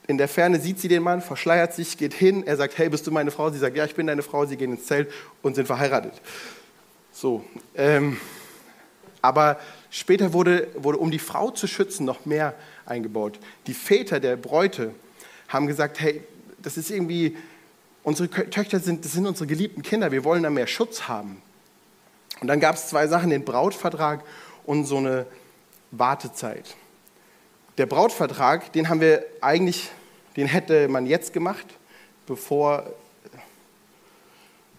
In 0.07 0.19
der 0.19 0.29
Ferne 0.29 0.61
sieht 0.61 0.81
sie 0.81 0.89
den 0.89 1.03
Mann, 1.03 1.23
verschleiert 1.23 1.75
sich, 1.75 1.97
geht 1.97 2.15
hin. 2.15 2.47
Er 2.47 2.57
sagt, 2.57 2.77
hey, 2.77 2.89
bist 2.89 3.07
du 3.07 3.11
meine 3.11 3.31
Frau? 3.31 3.51
Sie 3.51 3.59
sagt, 3.59 3.77
ja, 3.77 3.85
ich 3.85 3.95
bin 3.95 4.07
deine 4.07 4.23
Frau. 4.23 4.45
Sie 4.47 4.57
gehen 4.57 4.73
ins 4.73 4.87
Zelt 4.87 5.11
und 5.43 5.55
sind 5.55 5.67
verheiratet. 5.67 6.13
So, 7.13 7.45
ähm, 7.75 8.19
aber 9.23 9.59
später 9.91 10.33
wurde, 10.33 10.69
wurde, 10.75 10.99
um 10.99 11.11
die 11.11 11.19
Frau 11.19 11.51
zu 11.51 11.67
schützen, 11.67 12.05
noch 12.05 12.27
mehr 12.27 12.55
eingebaut. 12.85 13.39
Die 13.67 13.73
Väter 13.73 14.21
der 14.21 14.37
Bräute 14.37 14.95
haben 15.49 15.67
gesagt, 15.67 16.01
hey, 16.01 16.23
das 16.61 16.77
ist 16.77 16.91
irgendwie, 16.91 17.37
unsere 18.03 18.29
Töchter 18.29 18.81
sind, 18.81 19.05
das 19.05 19.13
sind 19.13 19.27
unsere 19.27 19.47
geliebten 19.47 19.83
Kinder, 19.83 20.13
wir 20.13 20.25
wollen 20.25 20.43
da 20.43 20.51
mehr 20.51 20.67
Schutz 20.67 21.09
haben. 21.09 21.41
Und 22.41 22.49
dann 22.49 22.61
gab 22.61 22.75
es 22.75 22.89
zwei 22.89 23.07
Sachen, 23.07 23.31
den 23.31 23.45
Brautvertrag 23.45 24.25
und 24.65 24.85
so 24.85 24.99
eine 24.99 25.27
Wartezeit. 25.91 26.77
Der 27.79 27.87
Brautvertrag, 27.87 28.73
den 28.73 28.89
haben 28.89 29.01
wir 29.01 29.25
eigentlich, 29.41 29.91
den 30.37 30.47
hätte 30.47 30.89
man 30.89 31.07
jetzt 31.07 31.33
gemacht, 31.33 31.67
bevor, 32.27 32.85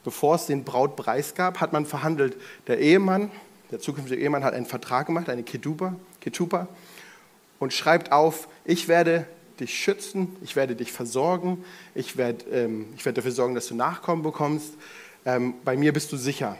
bevor 0.03 0.35
es 0.35 0.45
den 0.45 0.63
Brautpreis 0.63 1.35
gab, 1.35 1.59
hat 1.59 1.73
man 1.73 1.85
verhandelt. 1.85 2.37
Der 2.67 2.79
Ehemann, 2.79 3.31
der 3.71 3.79
zukünftige 3.79 4.21
Ehemann 4.21 4.43
hat 4.43 4.53
einen 4.53 4.65
Vertrag 4.65 5.07
gemacht, 5.07 5.29
eine 5.29 5.43
Ketupa, 5.43 5.95
Ketupa 6.21 6.67
und 7.59 7.73
schreibt 7.73 8.11
auf, 8.11 8.47
ich 8.63 8.87
werde 8.87 9.25
dich 9.59 9.77
schützen, 9.77 10.35
ich 10.41 10.55
werde 10.55 10.75
dich 10.75 10.91
versorgen, 10.91 11.63
ich 11.93 12.17
werde, 12.17 12.45
ähm, 12.51 12.93
ich 12.95 13.03
dafür 13.03 13.31
sorgen, 13.31 13.55
dass 13.55 13.67
du 13.67 13.75
Nachkommen 13.75 14.23
bekommst, 14.23 14.73
ähm, 15.25 15.55
bei 15.63 15.77
mir 15.77 15.93
bist 15.93 16.11
du 16.11 16.17
sicher. 16.17 16.57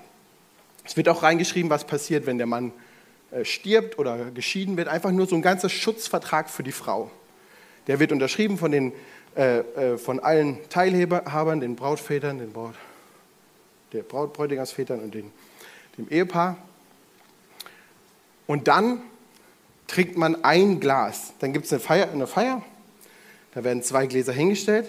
Es 0.85 0.95
wird 0.95 1.09
auch 1.09 1.23
reingeschrieben, 1.23 1.69
was 1.69 1.85
passiert, 1.85 2.25
wenn 2.25 2.37
der 2.37 2.47
Mann 2.47 2.71
äh, 3.31 3.43
stirbt 3.43 3.97
oder 3.97 4.31
geschieden 4.31 4.77
wird. 4.77 4.87
Einfach 4.87 5.11
nur 5.11 5.25
so 5.25 5.35
ein 5.35 5.41
ganzer 5.41 5.69
Schutzvertrag 5.69 6.49
für 6.49 6.63
die 6.63 6.71
Frau. 6.71 7.09
Der 7.87 7.99
wird 7.99 8.11
unterschrieben 8.11 8.57
von, 8.57 8.71
den, 8.71 8.93
äh, 9.35 9.59
äh, 9.59 9.97
von 9.97 10.19
allen 10.19 10.59
Teilhabern, 10.69 11.59
den 11.59 11.75
Brautvätern, 11.75 12.37
den 12.37 12.53
Braut, 12.53 12.75
der 13.93 14.03
Brautbräutigamsvätern 14.03 14.99
und 14.99 15.13
den, 15.13 15.31
dem 15.97 16.07
Ehepaar. 16.09 16.57
Und 18.47 18.67
dann 18.67 19.01
trinkt 19.87 20.17
man 20.17 20.43
ein 20.43 20.79
Glas. 20.79 21.33
Dann 21.39 21.51
gibt 21.51 21.65
es 21.65 21.73
eine 21.73 21.79
Feier, 21.79 22.11
eine 22.11 22.27
Feier, 22.27 22.63
da 23.53 23.63
werden 23.63 23.81
zwei 23.81 24.05
Gläser 24.05 24.33
hingestellt. 24.33 24.87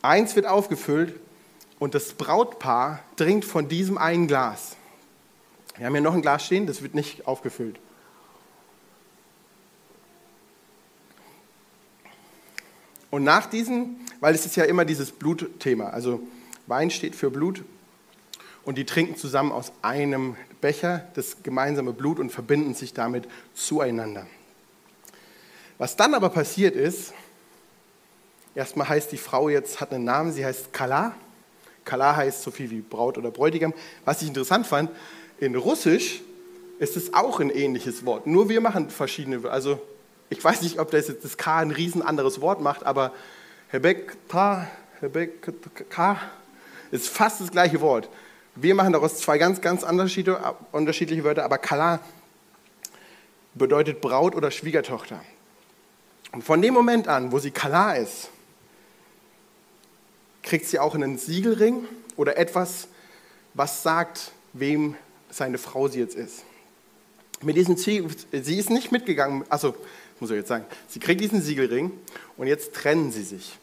Eins 0.00 0.36
wird 0.36 0.46
aufgefüllt 0.46 1.18
und 1.78 1.94
das 1.94 2.14
Brautpaar 2.14 3.00
trinkt 3.16 3.44
von 3.44 3.68
diesem 3.68 3.98
einen 3.98 4.26
Glas. 4.26 4.76
Wir 5.76 5.86
haben 5.86 5.92
hier 5.92 6.02
noch 6.02 6.14
ein 6.14 6.22
Glas 6.22 6.46
stehen, 6.46 6.66
das 6.66 6.82
wird 6.82 6.94
nicht 6.94 7.26
aufgefüllt. 7.26 7.78
Und 13.10 13.24
nach 13.24 13.46
diesem, 13.46 13.96
weil 14.20 14.34
es 14.34 14.46
ist 14.46 14.56
ja 14.56 14.64
immer 14.64 14.84
dieses 14.84 15.12
Blutthema, 15.12 15.90
also 15.90 16.20
Wein 16.66 16.90
steht 16.90 17.14
für 17.14 17.30
Blut 17.30 17.62
und 18.64 18.76
die 18.76 18.84
trinken 18.84 19.16
zusammen 19.16 19.52
aus 19.52 19.72
einem 19.82 20.36
Becher 20.60 21.06
das 21.14 21.42
gemeinsame 21.42 21.92
Blut 21.92 22.18
und 22.18 22.30
verbinden 22.30 22.74
sich 22.74 22.92
damit 22.92 23.28
zueinander. 23.54 24.26
Was 25.78 25.96
dann 25.96 26.14
aber 26.14 26.30
passiert 26.30 26.74
ist, 26.74 27.12
erstmal 28.54 28.88
heißt 28.88 29.12
die 29.12 29.18
Frau 29.18 29.48
jetzt, 29.48 29.80
hat 29.80 29.92
einen 29.92 30.04
Namen, 30.04 30.32
sie 30.32 30.44
heißt 30.44 30.72
Kala 30.72 31.14
Kala 31.86 32.16
heißt 32.16 32.42
so 32.42 32.50
viel 32.50 32.70
wie 32.70 32.82
Braut 32.82 33.16
oder 33.16 33.30
Bräutigam. 33.30 33.72
Was 34.04 34.20
ich 34.20 34.28
interessant 34.28 34.66
fand, 34.66 34.90
in 35.40 35.54
Russisch 35.54 36.20
ist 36.78 36.96
es 36.96 37.14
auch 37.14 37.40
ein 37.40 37.48
ähnliches 37.48 38.04
Wort. 38.04 38.26
Nur 38.26 38.50
wir 38.50 38.60
machen 38.60 38.90
verschiedene, 38.90 39.48
also 39.48 39.80
ich 40.28 40.42
weiß 40.42 40.60
nicht, 40.60 40.78
ob 40.78 40.90
das 40.90 41.08
jetzt 41.08 41.24
das 41.24 41.38
K 41.38 41.58
ein 41.58 41.70
riesen 41.70 42.02
anderes 42.02 42.42
Wort 42.42 42.60
macht, 42.60 42.84
aber 42.84 43.12
Hebekta, 43.70 44.66
Hebekka 45.00 46.20
ist 46.90 47.08
fast 47.08 47.40
das 47.40 47.50
gleiche 47.50 47.80
Wort. 47.80 48.08
Wir 48.56 48.74
machen 48.74 48.92
daraus 48.92 49.18
zwei 49.18 49.38
ganz, 49.38 49.60
ganz 49.60 49.82
unterschiedliche 49.82 51.24
Wörter, 51.24 51.44
aber 51.44 51.58
Kala 51.58 52.00
bedeutet 53.54 54.00
Braut 54.00 54.34
oder 54.34 54.50
Schwiegertochter. 54.50 55.20
Und 56.32 56.42
von 56.42 56.60
dem 56.60 56.74
Moment 56.74 57.08
an, 57.08 57.32
wo 57.32 57.38
sie 57.38 57.50
Kala 57.50 57.94
ist, 57.94 58.30
kriegt 60.46 60.66
sie 60.66 60.78
auch 60.78 60.94
einen 60.94 61.18
Siegelring 61.18 61.84
oder 62.16 62.38
etwas, 62.38 62.88
was 63.52 63.82
sagt, 63.82 64.32
wem 64.54 64.94
seine 65.28 65.58
Frau 65.58 65.88
sie 65.88 65.98
jetzt 65.98 66.14
ist. 66.14 66.44
Mit 67.42 67.56
diesem 67.56 67.76
Siegel, 67.76 68.08
sie 68.32 68.58
ist 68.58 68.70
nicht 68.70 68.92
mitgegangen, 68.92 69.44
also 69.50 69.74
muss 70.20 70.30
ich 70.30 70.36
jetzt 70.36 70.48
sagen, 70.48 70.64
sie 70.88 71.00
kriegt 71.00 71.20
diesen 71.20 71.42
Siegelring 71.42 71.92
und 72.38 72.46
jetzt 72.46 72.72
trennen 72.72 73.12
sie 73.12 73.24
sich. 73.24 73.58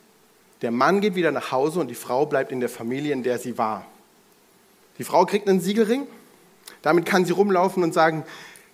Der 0.61 0.71
Mann 0.71 1.01
geht 1.01 1.15
wieder 1.15 1.31
nach 1.31 1.51
Hause 1.51 1.79
und 1.79 1.87
die 1.87 1.95
Frau 1.95 2.25
bleibt 2.25 2.51
in 2.51 2.59
der 2.59 2.69
Familie, 2.69 3.13
in 3.13 3.23
der 3.23 3.39
sie 3.39 3.57
war. 3.57 3.85
Die 4.99 5.03
Frau 5.03 5.25
kriegt 5.25 5.47
einen 5.47 5.61
Siegelring, 5.61 6.05
damit 6.81 7.05
kann 7.05 7.25
sie 7.25 7.33
rumlaufen 7.33 7.81
und 7.81 7.93
sagen, 7.93 8.23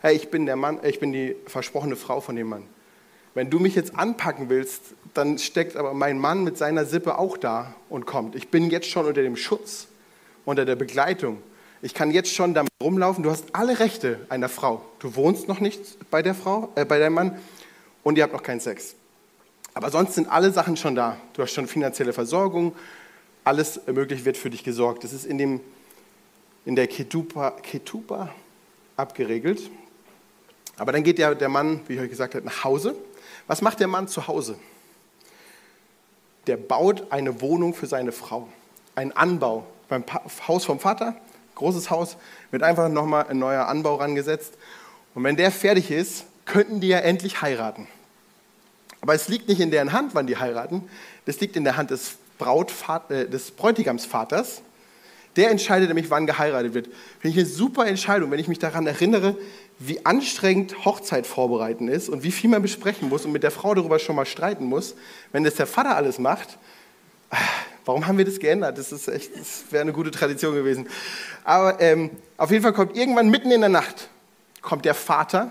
hey, 0.02 0.16
ich 0.16 0.30
bin 0.30 0.46
der 0.46 0.56
Mann, 0.56 0.80
ich 0.84 1.00
bin 1.00 1.14
die 1.14 1.36
versprochene 1.46 1.96
Frau 1.96 2.20
von 2.22 2.36
dem 2.36 2.50
Mann. 2.50 2.64
Wenn 3.40 3.50
du 3.50 3.58
mich 3.60 3.74
jetzt 3.74 3.96
anpacken 3.96 4.50
willst, 4.50 4.82
dann 5.14 5.38
steckt 5.38 5.78
aber 5.78 5.94
mein 5.94 6.20
Mann 6.20 6.44
mit 6.44 6.58
seiner 6.58 6.84
Sippe 6.84 7.18
auch 7.18 7.38
da 7.38 7.74
und 7.88 8.06
kommt. 8.06 8.36
Ich 8.36 8.50
bin 8.50 8.70
jetzt 8.70 8.90
schon 8.90 9.06
unter 9.06 9.22
dem 9.22 9.38
Schutz, 9.38 9.88
unter 10.44 10.66
der 10.66 10.76
Begleitung. 10.76 11.42
Ich 11.82 11.94
kann 11.94 12.12
jetzt 12.12 12.34
schon 12.34 12.54
damit 12.54 12.70
rumlaufen. 12.84 13.24
Du 13.24 13.32
hast 13.32 13.46
alle 13.54 13.80
Rechte 13.80 14.20
einer 14.28 14.50
Frau. 14.50 14.84
Du 15.00 15.16
wohnst 15.16 15.48
noch 15.48 15.62
nicht 15.62 15.80
bei 16.12 16.22
der 16.22 16.36
Frau, 16.36 16.68
äh, 16.76 16.84
bei 16.84 17.00
deinem 17.00 17.14
Mann 17.14 17.40
und 18.04 18.18
ihr 18.18 18.26
habt 18.26 18.34
noch 18.34 18.44
keinen 18.44 18.60
Sex. 18.60 18.96
Aber 19.74 19.90
sonst 19.90 20.16
sind 20.16 20.30
alle 20.30 20.52
Sachen 20.52 20.76
schon 20.76 20.96
da. 20.96 21.16
Du 21.32 21.42
hast 21.42 21.54
schon 21.54 21.66
finanzielle 21.66 22.12
Versorgung, 22.12 22.76
alles 23.46 23.80
möglich 23.88 24.26
wird 24.26 24.36
für 24.36 24.50
dich 24.50 24.66
gesorgt. 24.66 25.06
Das 25.06 25.14
ist 25.14 25.26
in, 25.26 25.38
dem, 25.38 25.62
in 26.66 26.76
der 26.76 26.88
Ketupa, 26.88 27.52
Ketupa 27.52 28.36
abgeregelt. 28.98 29.62
Aber 30.76 30.92
dann 30.92 31.04
geht 31.04 31.20
der, 31.20 31.36
der 31.36 31.48
Mann, 31.48 31.80
wie 31.88 31.94
ich 31.94 32.00
euch 32.02 32.10
gesagt 32.10 32.36
habe, 32.36 32.46
nach 32.46 32.66
Hause 32.66 32.96
was 33.50 33.62
macht 33.62 33.80
der 33.80 33.88
Mann 33.88 34.08
zu 34.08 34.28
Hause? 34.28 34.60
Der 36.46 36.56
baut 36.56 37.12
eine 37.12 37.42
Wohnung 37.42 37.74
für 37.74 37.88
seine 37.88 38.12
Frau. 38.12 38.48
Ein 38.94 39.12
Anbau 39.12 39.66
beim 39.88 40.04
Haus 40.48 40.66
vom 40.66 40.80
Vater, 40.80 41.16
großes 41.56 41.90
Haus, 41.90 42.18
wird 42.52 42.62
einfach 42.62 42.90
nochmal 42.90 43.26
ein 43.28 43.40
neuer 43.40 43.68
Anbau 43.68 43.96
rangesetzt. 43.96 44.54
Und 45.16 45.24
wenn 45.24 45.36
der 45.36 45.50
fertig 45.50 45.90
ist, 45.90 46.26
könnten 46.46 46.80
die 46.80 46.90
ja 46.90 47.00
endlich 47.00 47.42
heiraten. 47.42 47.88
Aber 49.02 49.16
es 49.16 49.30
liegt 49.30 49.48
nicht 49.48 49.62
in 49.62 49.72
deren 49.72 49.94
Hand, 49.94 50.14
wann 50.14 50.28
die 50.28 50.38
heiraten. 50.38 50.88
Das 51.26 51.40
liegt 51.40 51.56
in 51.56 51.64
der 51.64 51.76
Hand 51.76 51.90
des, 51.90 52.18
Brautvat 52.38 53.10
äh, 53.10 53.28
des 53.28 53.50
Bräutigamsvaters. 53.50 54.62
Der 55.36 55.50
entscheidet 55.50 55.88
nämlich, 55.88 56.12
wann 56.12 56.28
geheiratet 56.28 56.76
wird. 56.76 56.88
Finde 57.20 57.38
ich 57.38 57.38
eine 57.38 57.46
super 57.46 57.88
Entscheidung, 57.88 58.30
wenn 58.30 58.40
ich 58.40 58.48
mich 58.48 58.60
daran 58.60 58.86
erinnere, 58.86 59.36
wie 59.80 60.06
anstrengend 60.06 60.84
Hochzeit 60.84 61.26
vorbereiten 61.26 61.88
ist 61.88 62.10
und 62.10 62.24
wie 62.24 62.32
viel 62.32 62.50
man 62.50 62.62
besprechen 62.62 63.08
muss 63.08 63.26
und 63.26 63.32
mit 63.32 63.44
der 63.44 63.52
Frau 63.52 63.74
darüber 63.74 63.98
schon 63.98 64.16
mal 64.16 64.26
streiten 64.26 64.66
muss. 64.66 64.94
Wenn 65.32 65.46
das 65.46 65.56
der 65.56 65.68
Vater 65.68 65.96
alles 65.96 66.20
macht, 66.20 66.58
warum 67.86 68.06
haben 68.06 68.18
wir 68.18 68.26
das 68.26 68.40
geändert? 68.40 68.78
Das 68.78 68.92
ist 68.92 69.08
echt, 69.08 69.32
das 69.40 69.64
wäre 69.72 69.82
eine 69.82 69.94
gute 69.94 70.12
Tradition 70.12 70.54
gewesen. 70.54 70.88
Aber 71.46 71.80
ähm, 71.80 72.12
auf 72.36 72.52
jeden 72.52 72.62
Fall 72.62 72.74
kommt 72.74 72.98
irgendwann 72.98 73.30
mitten 73.30 73.52
in 73.52 73.62
der 73.62 73.70
Nacht, 73.70 74.10
kommt 74.62 74.84
der 74.84 74.94
Vater, 74.94 75.50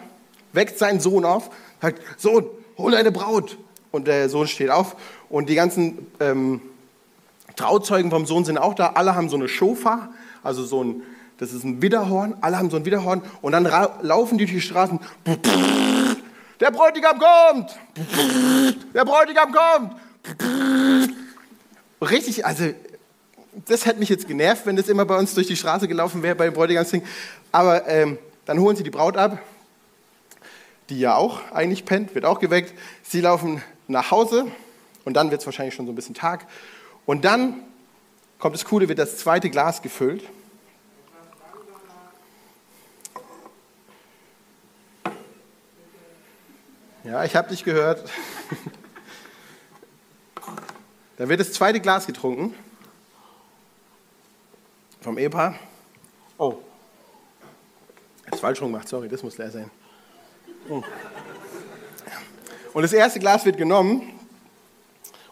weckt 0.52 0.78
seinen 0.78 1.00
Sohn 1.00 1.24
auf, 1.24 1.50
sagt, 1.80 2.02
Sohn, 2.20 2.44
hol 2.76 2.92
deine 2.92 3.10
Braut. 3.10 3.56
Und 3.90 4.06
der 4.06 4.28
Sohn 4.28 4.46
steht 4.46 4.68
auf 4.68 4.96
und 5.30 5.48
die 5.48 5.54
ganzen 5.54 6.06
ähm, 6.20 6.60
Trauzeugen 7.56 8.10
vom 8.10 8.26
Sohn 8.26 8.44
sind 8.44 8.58
auch 8.58 8.74
da. 8.74 8.90
Alle 8.90 9.14
haben 9.14 9.30
so 9.30 9.36
eine 9.36 9.48
Schofa, 9.48 10.10
also 10.42 10.62
so 10.64 10.84
ein 10.84 11.02
das 11.38 11.52
ist 11.52 11.64
ein 11.64 11.80
Widerhorn, 11.80 12.36
alle 12.40 12.58
haben 12.58 12.70
so 12.70 12.76
ein 12.76 12.84
Widerhorn 12.84 13.22
und 13.40 13.52
dann 13.52 13.64
laufen 14.02 14.38
die 14.38 14.44
durch 14.44 14.56
die 14.56 14.60
Straßen 14.60 14.98
Der 16.60 16.70
Bräutigam 16.70 17.18
kommt! 17.18 17.78
Der 18.92 19.04
Bräutigam 19.04 19.52
kommt! 19.52 19.92
Richtig, 22.00 22.44
also 22.44 22.64
das 23.66 23.86
hätte 23.86 23.98
mich 23.98 24.08
jetzt 24.08 24.26
genervt, 24.26 24.66
wenn 24.66 24.76
das 24.76 24.88
immer 24.88 25.04
bei 25.04 25.16
uns 25.16 25.34
durch 25.34 25.46
die 25.46 25.56
Straße 25.56 25.88
gelaufen 25.88 26.22
wäre 26.22 26.34
bei 26.34 26.50
Bräutigamsding. 26.50 27.02
Aber 27.52 27.86
ähm, 27.88 28.18
dann 28.44 28.58
holen 28.60 28.76
sie 28.76 28.82
die 28.82 28.90
Braut 28.90 29.16
ab, 29.16 29.38
die 30.88 30.98
ja 30.98 31.14
auch 31.14 31.40
eigentlich 31.52 31.84
pennt, 31.84 32.14
wird 32.14 32.24
auch 32.24 32.40
geweckt. 32.40 32.72
Sie 33.02 33.20
laufen 33.20 33.62
nach 33.86 34.10
Hause 34.10 34.46
und 35.04 35.14
dann 35.14 35.30
wird 35.30 35.40
es 35.40 35.46
wahrscheinlich 35.46 35.74
schon 35.74 35.86
so 35.86 35.92
ein 35.92 35.96
bisschen 35.96 36.14
Tag. 36.14 36.46
Und 37.06 37.24
dann 37.24 37.62
kommt 38.38 38.54
das 38.54 38.64
Coole, 38.64 38.88
wird 38.88 38.98
das 38.98 39.18
zweite 39.18 39.50
Glas 39.50 39.82
gefüllt. 39.82 40.22
Ja, 47.08 47.24
ich 47.24 47.34
habe 47.34 47.48
dich 47.48 47.64
gehört. 47.64 48.06
Da 51.16 51.26
wird 51.26 51.40
das 51.40 51.54
zweite 51.54 51.80
Glas 51.80 52.06
getrunken 52.06 52.54
vom 55.00 55.16
Ehepaar. 55.16 55.58
Oh, 56.36 56.56
jetzt 58.30 58.40
falsch 58.40 58.60
rum 58.60 58.72
gemacht, 58.72 58.88
sorry, 58.88 59.08
das 59.08 59.22
muss 59.22 59.38
leer 59.38 59.50
sein. 59.50 59.70
Oh. 60.68 60.82
Und 62.74 62.82
das 62.82 62.92
erste 62.92 63.20
Glas 63.20 63.46
wird 63.46 63.56
genommen 63.56 64.12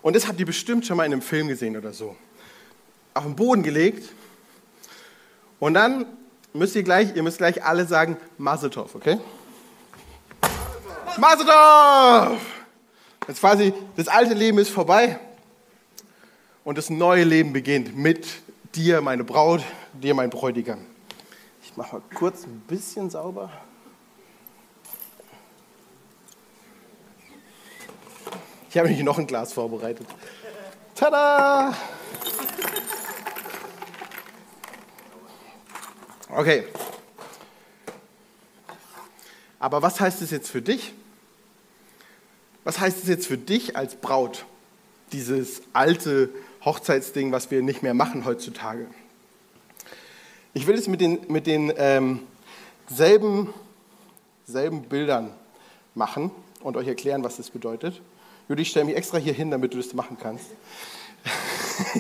und 0.01 0.17
das 0.17 0.27
habt 0.27 0.41
ihr 0.41 0.47
bestimmt 0.47 0.87
schon 0.87 0.97
mal 0.97 1.05
in 1.05 1.13
einem 1.13 1.21
Film 1.21 1.47
gesehen 1.47 1.77
oder 1.77 1.93
so. 1.93 2.17
Auf 3.13 3.25
den 3.25 3.37
Boden 3.37 3.63
gelegt 3.63 4.15
und 5.61 5.75
dann 5.75 6.07
müsst 6.55 6.75
ihr 6.75 6.85
gleich, 6.85 7.15
ihr 7.15 7.23
müsst 7.23 7.37
gleich 7.37 7.63
alle 7.63 7.85
sagen 7.85 8.17
Mazeltov, 8.39 8.95
okay? 8.95 9.21
Mazeltov! 11.19 12.41
Jetzt 13.29 13.41
quasi, 13.41 13.73
das 13.97 14.09
alte 14.09 14.35
Leben 14.35 14.59
ist 14.59 14.71
vorbei 14.71 15.19
und 16.65 16.79
das 16.79 16.91
neue 16.91 17.25
Leben 17.25 17.53
beginnt 17.53 17.97
mit 17.97 18.27
dir, 18.75 19.01
meine 19.01 19.25
Braut, 19.25 19.63
dir, 19.95 20.15
mein 20.15 20.31
Bräutigam. 20.31 20.85
Ich 21.63 21.77
mache 21.77 21.97
mal 21.97 22.03
kurz 22.15 22.45
ein 22.45 22.61
bisschen 22.69 23.11
sauber. 23.11 23.51
Ich 28.69 28.77
habe 28.77 28.89
nämlich 28.89 29.05
noch 29.05 29.19
ein 29.19 29.27
Glas 29.27 29.53
vorbereitet. 29.53 30.07
Tada! 30.95 31.75
Okay. 36.29 36.67
Aber 39.59 39.81
was 39.81 39.99
heißt 39.99 40.21
es 40.21 40.31
jetzt 40.31 40.51
für 40.51 40.61
dich? 40.61 40.93
Was 42.67 42.81
heißt 42.81 43.05
es 43.05 43.09
jetzt 43.09 43.29
für 43.29 43.39
dich 43.39 43.77
als 43.77 43.95
Braut? 43.95 44.45
Dieses 45.13 45.63
alte 45.73 46.31
Hochzeitsding, 46.65 47.31
was 47.31 47.53
wir 47.53 47.63
nicht 47.63 47.85
mehr 47.85 47.95
machen 47.95 48.25
heutzutage. 48.25 48.89
Ich 50.53 50.67
will 50.67 50.75
es 50.75 50.89
mit 50.89 51.01
den, 51.01 51.21
mit 51.29 51.47
den 51.47 51.73
ähm, 51.77 52.23
selben, 52.89 53.55
selben 54.49 54.83
Bildern 54.83 55.31
machen 55.95 56.33
und 56.61 56.77
euch 56.77 56.89
erklären, 56.89 57.23
was 57.23 57.37
das 57.37 57.51
bedeutet. 57.51 58.03
Judi, 58.49 58.63
ich 58.63 58.71
stelle 58.71 58.87
mich 58.87 58.97
extra 58.97 59.19
hier 59.19 59.33
hin, 59.33 59.53
damit 59.53 59.73
du 59.73 59.77
das 59.77 59.95
machen 59.95 60.17
kannst. 60.21 60.47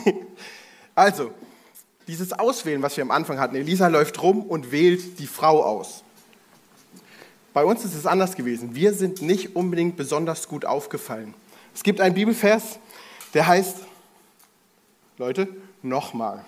also, 0.96 1.30
dieses 2.08 2.32
Auswählen, 2.32 2.82
was 2.82 2.96
wir 2.96 3.02
am 3.02 3.12
Anfang 3.12 3.38
hatten, 3.38 3.54
Elisa 3.54 3.87
läuft 3.87 4.20
rum 4.20 4.42
und 4.42 4.73
wählt 4.73 5.20
die 5.20 5.28
Frau 5.28 5.62
aus. 5.62 6.02
Bei 7.56 7.64
uns 7.64 7.86
ist 7.86 7.95
es 7.95 8.04
anders 8.04 8.36
gewesen. 8.36 8.75
Wir 8.75 8.92
sind 8.92 9.23
nicht 9.23 9.56
unbedingt 9.56 9.97
besonders 9.97 10.47
gut 10.47 10.66
aufgefallen. 10.66 11.32
Es 11.75 11.82
gibt 11.82 12.02
einen 12.02 12.14
Bibelvers, 12.14 12.78
der 13.32 13.47
heißt, 13.47 13.78
Leute, 15.16 15.49
nochmal. 15.80 16.45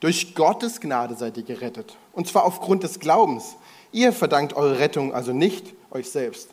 Durch 0.00 0.34
Gottes 0.34 0.80
Gnade 0.80 1.14
seid 1.14 1.36
ihr 1.36 1.42
gerettet. 1.42 1.98
Und 2.12 2.26
zwar 2.26 2.44
aufgrund 2.44 2.84
des 2.84 3.00
Glaubens. 3.00 3.56
Ihr 3.92 4.14
verdankt 4.14 4.54
eure 4.54 4.78
Rettung 4.78 5.12
also 5.12 5.34
nicht 5.34 5.74
euch 5.90 6.08
selbst. 6.08 6.48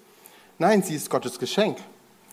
Nein, 0.59 0.83
sie 0.83 0.95
ist 0.95 1.09
Gottes 1.09 1.39
Geschenk. 1.39 1.77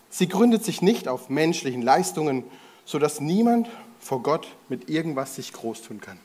Sie 0.09 0.27
gründet 0.27 0.65
sich 0.65 0.81
nicht 0.81 1.07
auf 1.07 1.29
menschlichen 1.29 1.83
Leistungen, 1.83 2.43
sodass 2.83 3.21
niemand 3.21 3.69
vor 4.01 4.21
Gott 4.23 4.45
mit 4.67 4.89
irgendwas 4.89 5.35
sich 5.35 5.53
groß 5.53 5.83
tun 5.83 6.01
kann. 6.01 6.19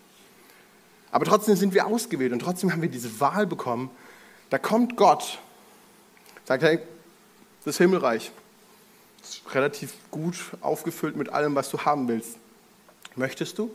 Aber 1.12 1.24
trotzdem 1.24 1.54
sind 1.54 1.72
wir 1.72 1.86
ausgewählt 1.86 2.32
und 2.32 2.40
trotzdem 2.40 2.72
haben 2.72 2.82
wir 2.82 2.90
diese 2.90 3.20
Wahl 3.20 3.46
bekommen. 3.46 3.90
Da 4.50 4.58
kommt 4.58 4.96
Gott, 4.96 5.38
sagt, 6.44 6.62
hey, 6.62 6.78
das 7.64 7.78
Himmelreich 7.78 8.30
ist 9.22 9.42
relativ 9.54 9.94
gut 10.10 10.36
aufgefüllt 10.60 11.16
mit 11.16 11.30
allem, 11.30 11.54
was 11.54 11.70
du 11.70 11.80
haben 11.80 12.08
willst. 12.08 12.36
Möchtest 13.16 13.58
du? 13.58 13.74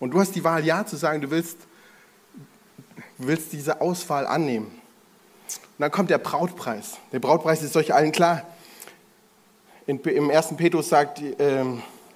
Und 0.00 0.12
du 0.12 0.20
hast 0.20 0.34
die 0.34 0.44
Wahl, 0.44 0.64
ja 0.64 0.86
zu 0.86 0.96
sagen, 0.96 1.20
du 1.20 1.30
willst, 1.30 1.58
willst 3.18 3.52
diese 3.52 3.80
Auswahl 3.80 4.26
annehmen. 4.26 4.66
Und 4.66 5.82
dann 5.82 5.90
kommt 5.90 6.10
der 6.10 6.18
Brautpreis. 6.18 6.96
Der 7.12 7.18
Brautpreis 7.18 7.62
ist 7.62 7.76
euch 7.76 7.92
allen 7.94 8.12
klar. 8.12 8.46
In, 9.86 10.00
Im 10.00 10.30
ersten 10.30 10.56
Petrus 10.56 10.88
sagt 10.88 11.20
äh, 11.20 11.64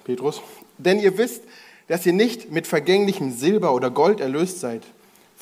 Petrus, 0.03 0.41
denn 0.77 0.99
ihr 0.99 1.17
wisst, 1.17 1.43
dass 1.87 2.05
ihr 2.05 2.13
nicht 2.13 2.51
mit 2.51 2.67
vergänglichem 2.67 3.31
Silber 3.31 3.73
oder 3.73 3.89
Gold 3.89 4.19
erlöst 4.19 4.59
seid, 4.59 4.83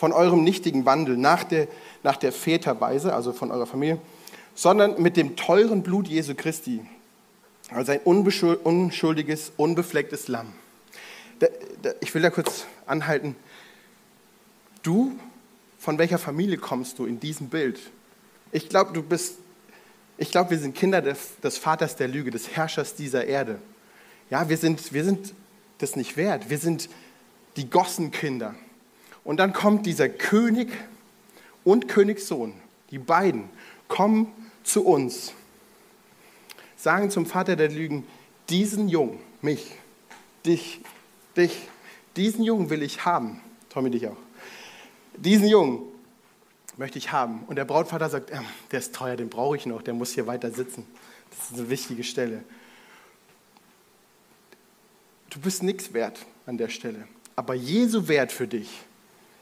von 0.02 0.12
eurem 0.12 0.44
nichtigen 0.44 0.84
Wandel 0.86 1.16
nach 1.16 1.44
der, 1.44 1.68
nach 2.02 2.18
der 2.18 2.32
Väterweise, 2.32 3.14
also 3.14 3.34
von 3.34 3.52
eurer 3.52 3.68
Familie, 3.68 4.00
sondern 4.56 5.02
mit 5.02 5.16
dem 5.16 5.36
teuren 5.38 5.84
Blut 5.84 6.08
Jesu 6.08 6.34
Christi, 6.36 6.82
also 7.70 7.94
ein 7.94 8.00
unschuldiges, 8.02 9.54
unbeflecktes 9.56 10.28
Lamm 10.28 10.48
ich 12.00 12.14
will 12.14 12.22
da 12.22 12.30
kurz 12.30 12.66
anhalten. 12.86 13.36
Du, 14.84 15.18
von 15.80 15.98
welcher 15.98 16.18
Familie 16.18 16.58
kommst 16.58 17.00
du 17.00 17.06
in 17.06 17.20
diesem 17.20 17.50
Bild? 17.50 17.80
Ich 18.52 18.70
glaube, 18.70 18.94
du 18.94 19.02
bist, 19.02 19.38
ich 20.18 20.32
glaube, 20.32 20.52
wir 20.52 20.60
sind 20.60 20.76
Kinder 20.76 21.02
des, 21.02 21.40
des, 21.44 21.58
Vaters 21.58 21.96
der 21.96 22.08
Lüge, 22.08 22.32
des 22.32 22.56
Herrschers 22.56 22.96
dieser 22.96 23.26
Erde. 23.26 23.60
Ja, 24.30 24.50
wir 24.50 24.58
sind, 24.58 24.94
wir 24.94 25.04
sind 25.04 25.34
das 25.80 25.96
nicht 25.96 26.18
wert. 26.18 26.50
Wir 26.50 26.58
sind 26.58 26.90
die 27.56 27.70
Gossenkinder. 27.70 28.56
Und 29.24 29.38
dann 29.38 29.54
kommt 29.54 29.86
dieser 29.86 30.10
König 30.10 30.70
und 31.64 31.88
Königssohn, 31.88 32.54
die 32.90 32.98
beiden, 32.98 33.50
kommen 33.88 34.32
zu 34.64 34.86
uns, 34.86 35.34
sagen 36.76 37.12
zum 37.12 37.26
Vater 37.26 37.56
der 37.56 37.70
Lügen, 37.70 38.08
diesen 38.50 38.90
Jungen, 38.90 39.20
mich, 39.42 39.72
dich, 40.46 40.82
dich, 41.38 41.68
diesen 42.16 42.44
Jungen 42.44 42.70
will 42.70 42.82
ich 42.82 43.06
haben. 43.06 43.42
Tommy, 43.70 43.90
dich 43.92 44.08
auch. 44.08 44.18
Diesen 45.16 45.48
Jungen 45.48 45.84
möchte 46.78 46.98
ich 46.98 47.12
haben. 47.12 47.44
Und 47.48 47.58
der 47.58 47.66
Brautvater 47.66 48.10
sagt, 48.10 48.32
äh, 48.32 48.40
der 48.72 48.80
ist 48.80 48.96
teuer, 48.96 49.16
den 49.16 49.30
brauche 49.30 49.56
ich 49.56 49.66
noch, 49.66 49.82
der 49.82 49.94
muss 49.94 50.12
hier 50.14 50.28
weiter 50.28 50.52
sitzen. 50.52 50.86
Das 51.30 51.52
ist 51.52 51.60
eine 51.60 51.70
wichtige 51.70 52.04
Stelle. 52.04 52.44
Du 55.30 55.40
bist 55.40 55.64
nichts 55.64 55.94
wert 55.94 56.26
an 56.46 56.58
der 56.58 56.70
Stelle. 56.70 57.08
Aber 57.36 57.54
Jesu 57.54 58.08
Wert 58.08 58.32
für 58.32 58.48
dich 58.48 58.70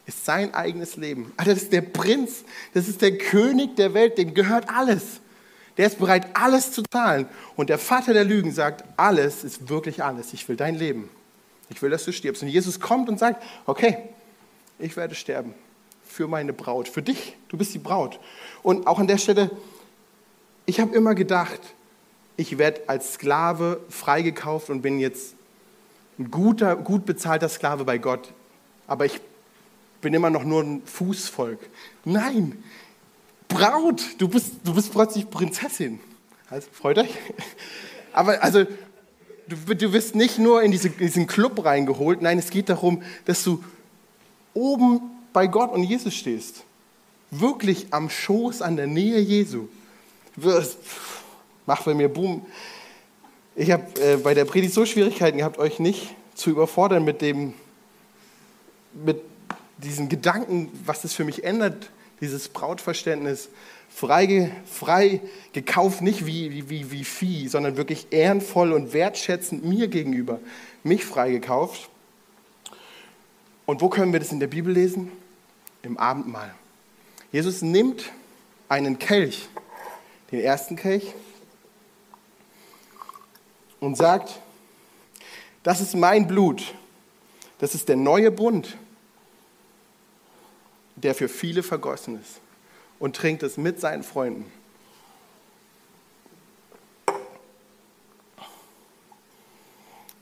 ist 0.05 0.25
sein 0.25 0.53
eigenes 0.53 0.95
Leben. 0.95 1.31
Alter, 1.37 1.53
das 1.53 1.63
ist 1.63 1.73
der 1.73 1.81
Prinz, 1.81 2.43
das 2.73 2.87
ist 2.87 3.01
der 3.01 3.17
König 3.17 3.75
der 3.75 3.93
Welt, 3.93 4.17
dem 4.17 4.33
gehört 4.33 4.69
alles. 4.69 5.21
Der 5.77 5.87
ist 5.87 5.99
bereit, 5.99 6.27
alles 6.33 6.71
zu 6.71 6.83
zahlen. 6.83 7.27
Und 7.55 7.69
der 7.69 7.77
Vater 7.77 8.13
der 8.13 8.25
Lügen 8.25 8.51
sagt, 8.51 8.83
alles 8.97 9.43
ist 9.43 9.69
wirklich 9.69 10.03
alles. 10.03 10.33
Ich 10.33 10.47
will 10.49 10.57
dein 10.57 10.75
Leben. 10.75 11.09
Ich 11.69 11.81
will, 11.81 11.89
dass 11.89 12.03
du 12.03 12.11
stirbst. 12.11 12.43
Und 12.43 12.49
Jesus 12.49 12.79
kommt 12.79 13.07
und 13.07 13.17
sagt, 13.17 13.41
okay, 13.65 13.97
ich 14.77 14.97
werde 14.97 15.15
sterben 15.15 15.53
für 16.05 16.27
meine 16.27 16.51
Braut, 16.53 16.89
für 16.89 17.01
dich. 17.01 17.37
Du 17.47 17.57
bist 17.57 17.73
die 17.73 17.79
Braut. 17.79 18.19
Und 18.63 18.87
auch 18.87 18.99
an 18.99 19.07
der 19.07 19.17
Stelle, 19.17 19.51
ich 20.65 20.79
habe 20.79 20.93
immer 20.95 21.15
gedacht, 21.15 21.61
ich 22.35 22.57
werde 22.57 22.81
als 22.87 23.13
Sklave 23.13 23.79
freigekauft 23.89 24.69
und 24.69 24.81
bin 24.81 24.99
jetzt 24.99 25.35
ein 26.17 26.31
guter, 26.31 26.75
gut 26.75 27.05
bezahlter 27.05 27.47
Sklave 27.47 27.85
bei 27.85 27.97
Gott. 27.97 28.33
Aber 28.87 29.05
ich 29.05 29.21
bin 30.01 30.13
immer 30.13 30.29
noch 30.29 30.43
nur 30.43 30.63
ein 30.63 30.81
Fußvolk. 30.85 31.59
Nein, 32.05 32.63
Braut, 33.47 34.01
du 34.19 34.27
bist, 34.27 34.53
du 34.63 34.73
bist 34.73 34.91
plötzlich 34.91 35.29
Prinzessin. 35.29 35.99
Also, 36.49 36.67
freut 36.71 36.99
euch. 36.99 37.09
Aber 38.13 38.41
also, 38.43 38.65
du, 39.47 39.75
du 39.75 39.93
wirst 39.93 40.15
nicht 40.15 40.37
nur 40.39 40.61
in, 40.61 40.71
diese, 40.71 40.87
in 40.87 40.97
diesen 40.97 41.27
Club 41.27 41.63
reingeholt, 41.65 42.21
nein, 42.21 42.39
es 42.39 42.49
geht 42.49 42.69
darum, 42.69 43.03
dass 43.25 43.43
du 43.43 43.63
oben 44.53 45.01
bei 45.33 45.47
Gott 45.47 45.71
und 45.71 45.83
Jesus 45.83 46.13
stehst. 46.13 46.63
Wirklich 47.31 47.87
am 47.91 48.09
Schoß, 48.09 48.61
an 48.61 48.75
der 48.75 48.87
Nähe 48.87 49.19
Jesu. 49.19 49.67
Mach 51.65 51.83
bei 51.83 51.93
mir 51.93 52.09
Boom. 52.09 52.45
Ich 53.55 53.71
habe 53.71 53.83
äh, 54.01 54.17
bei 54.17 54.33
der 54.33 54.45
Predigt 54.45 54.73
so 54.73 54.85
Schwierigkeiten 54.85 55.39
gehabt, 55.39 55.57
euch 55.59 55.79
nicht 55.79 56.15
zu 56.33 56.49
überfordern 56.49 57.03
mit 57.03 57.21
dem, 57.21 57.53
mit 58.93 59.21
diesen 59.83 60.09
Gedanken, 60.09 60.71
was 60.85 61.03
es 61.03 61.13
für 61.13 61.23
mich 61.23 61.43
ändert, 61.43 61.89
dieses 62.21 62.49
Brautverständnis, 62.49 63.49
frei, 63.89 64.51
frei 64.65 65.21
gekauft, 65.53 66.01
nicht 66.01 66.25
wie, 66.25 66.69
wie, 66.69 66.91
wie 66.91 67.03
Vieh, 67.03 67.47
sondern 67.47 67.77
wirklich 67.77 68.07
ehrenvoll 68.11 68.73
und 68.73 68.93
wertschätzend 68.93 69.65
mir 69.65 69.87
gegenüber, 69.87 70.39
mich 70.83 71.05
frei 71.05 71.31
gekauft. 71.31 71.89
Und 73.65 73.81
wo 73.81 73.89
können 73.89 74.13
wir 74.13 74.19
das 74.19 74.31
in 74.31 74.39
der 74.39 74.47
Bibel 74.47 74.73
lesen? 74.73 75.11
Im 75.83 75.97
Abendmahl. 75.97 76.53
Jesus 77.31 77.61
nimmt 77.61 78.11
einen 78.67 78.99
Kelch, 78.99 79.47
den 80.31 80.41
ersten 80.41 80.75
Kelch, 80.75 81.13
und 83.79 83.95
sagt, 83.95 84.39
das 85.63 85.79
ist 85.79 85.95
mein 85.95 86.27
Blut, 86.27 86.73
das 87.59 87.75
ist 87.75 87.87
der 87.87 87.95
neue 87.95 88.31
Bund, 88.31 88.77
der 91.03 91.15
für 91.15 91.29
viele 91.29 91.63
vergossen 91.63 92.19
ist 92.21 92.39
und 92.99 93.15
trinkt 93.15 93.43
es 93.43 93.57
mit 93.57 93.79
seinen 93.79 94.03
Freunden. 94.03 94.51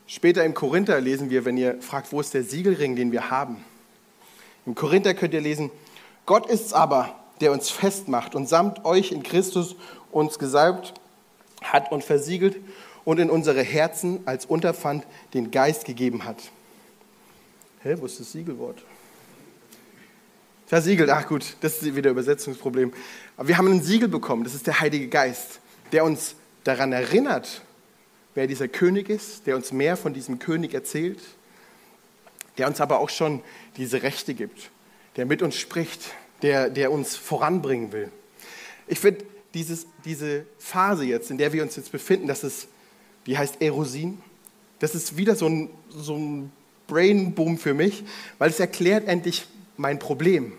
Später 0.06 0.44
im 0.44 0.54
Korinther 0.54 1.00
lesen 1.00 1.30
wir, 1.30 1.44
wenn 1.44 1.56
ihr 1.56 1.80
fragt, 1.82 2.12
wo 2.12 2.20
ist 2.20 2.32
der 2.34 2.42
Siegelring, 2.42 2.96
den 2.96 3.12
wir 3.12 3.30
haben. 3.30 3.62
Im 4.64 4.74
Korinther 4.74 5.14
könnt 5.14 5.34
ihr 5.34 5.40
lesen, 5.40 5.70
Gott 6.26 6.46
ist's 6.50 6.72
aber, 6.72 7.14
der 7.40 7.52
uns 7.52 7.70
festmacht 7.70 8.34
und 8.34 8.48
samt 8.48 8.84
euch 8.84 9.12
in 9.12 9.22
Christus 9.22 9.76
uns 10.10 10.38
gesalbt 10.38 10.94
hat 11.62 11.92
und 11.92 12.04
versiegelt 12.04 12.56
und 13.04 13.18
in 13.18 13.30
unsere 13.30 13.62
Herzen 13.62 14.26
als 14.26 14.44
Unterpfand 14.44 15.06
den 15.34 15.50
Geist 15.50 15.84
gegeben 15.84 16.24
hat. 16.24 16.36
Hä, 17.82 17.96
wo 17.98 18.06
ist 18.06 18.18
das 18.18 18.32
Siegelwort? 18.32 18.82
Versiegelt, 20.68 21.08
ach 21.08 21.26
gut, 21.26 21.56
das 21.62 21.82
ist 21.82 21.96
wieder 21.96 22.10
Übersetzungsproblem. 22.10 22.92
Aber 23.38 23.48
wir 23.48 23.56
haben 23.56 23.68
ein 23.68 23.80
Siegel 23.80 24.06
bekommen, 24.06 24.44
das 24.44 24.54
ist 24.54 24.66
der 24.66 24.80
Heilige 24.80 25.08
Geist, 25.08 25.60
der 25.92 26.04
uns 26.04 26.34
daran 26.62 26.92
erinnert, 26.92 27.62
wer 28.34 28.46
dieser 28.46 28.68
König 28.68 29.08
ist, 29.08 29.46
der 29.46 29.56
uns 29.56 29.72
mehr 29.72 29.96
von 29.96 30.12
diesem 30.12 30.38
König 30.38 30.74
erzählt, 30.74 31.20
der 32.58 32.68
uns 32.68 32.82
aber 32.82 32.98
auch 33.00 33.08
schon 33.08 33.40
diese 33.78 34.02
Rechte 34.02 34.34
gibt, 34.34 34.68
der 35.16 35.24
mit 35.24 35.40
uns 35.40 35.56
spricht, 35.56 36.02
der, 36.42 36.68
der 36.68 36.92
uns 36.92 37.16
voranbringen 37.16 37.90
will. 37.92 38.12
Ich 38.86 39.00
finde 39.00 39.24
diese 39.54 40.44
Phase 40.58 41.06
jetzt, 41.06 41.30
in 41.30 41.38
der 41.38 41.54
wir 41.54 41.62
uns 41.62 41.76
jetzt 41.76 41.92
befinden, 41.92 42.26
das 42.26 42.44
ist, 42.44 42.68
die 43.24 43.38
heißt 43.38 43.62
Erosin. 43.62 44.20
Das 44.80 44.94
ist 44.94 45.16
wieder 45.16 45.34
so 45.34 45.46
ein, 45.46 45.70
so 45.88 46.14
ein 46.14 46.52
Brainboom 46.88 47.56
für 47.56 47.72
mich, 47.72 48.04
weil 48.36 48.50
es 48.50 48.60
erklärt 48.60 49.08
endlich 49.08 49.46
mein 49.78 49.98
Problem. 49.98 50.52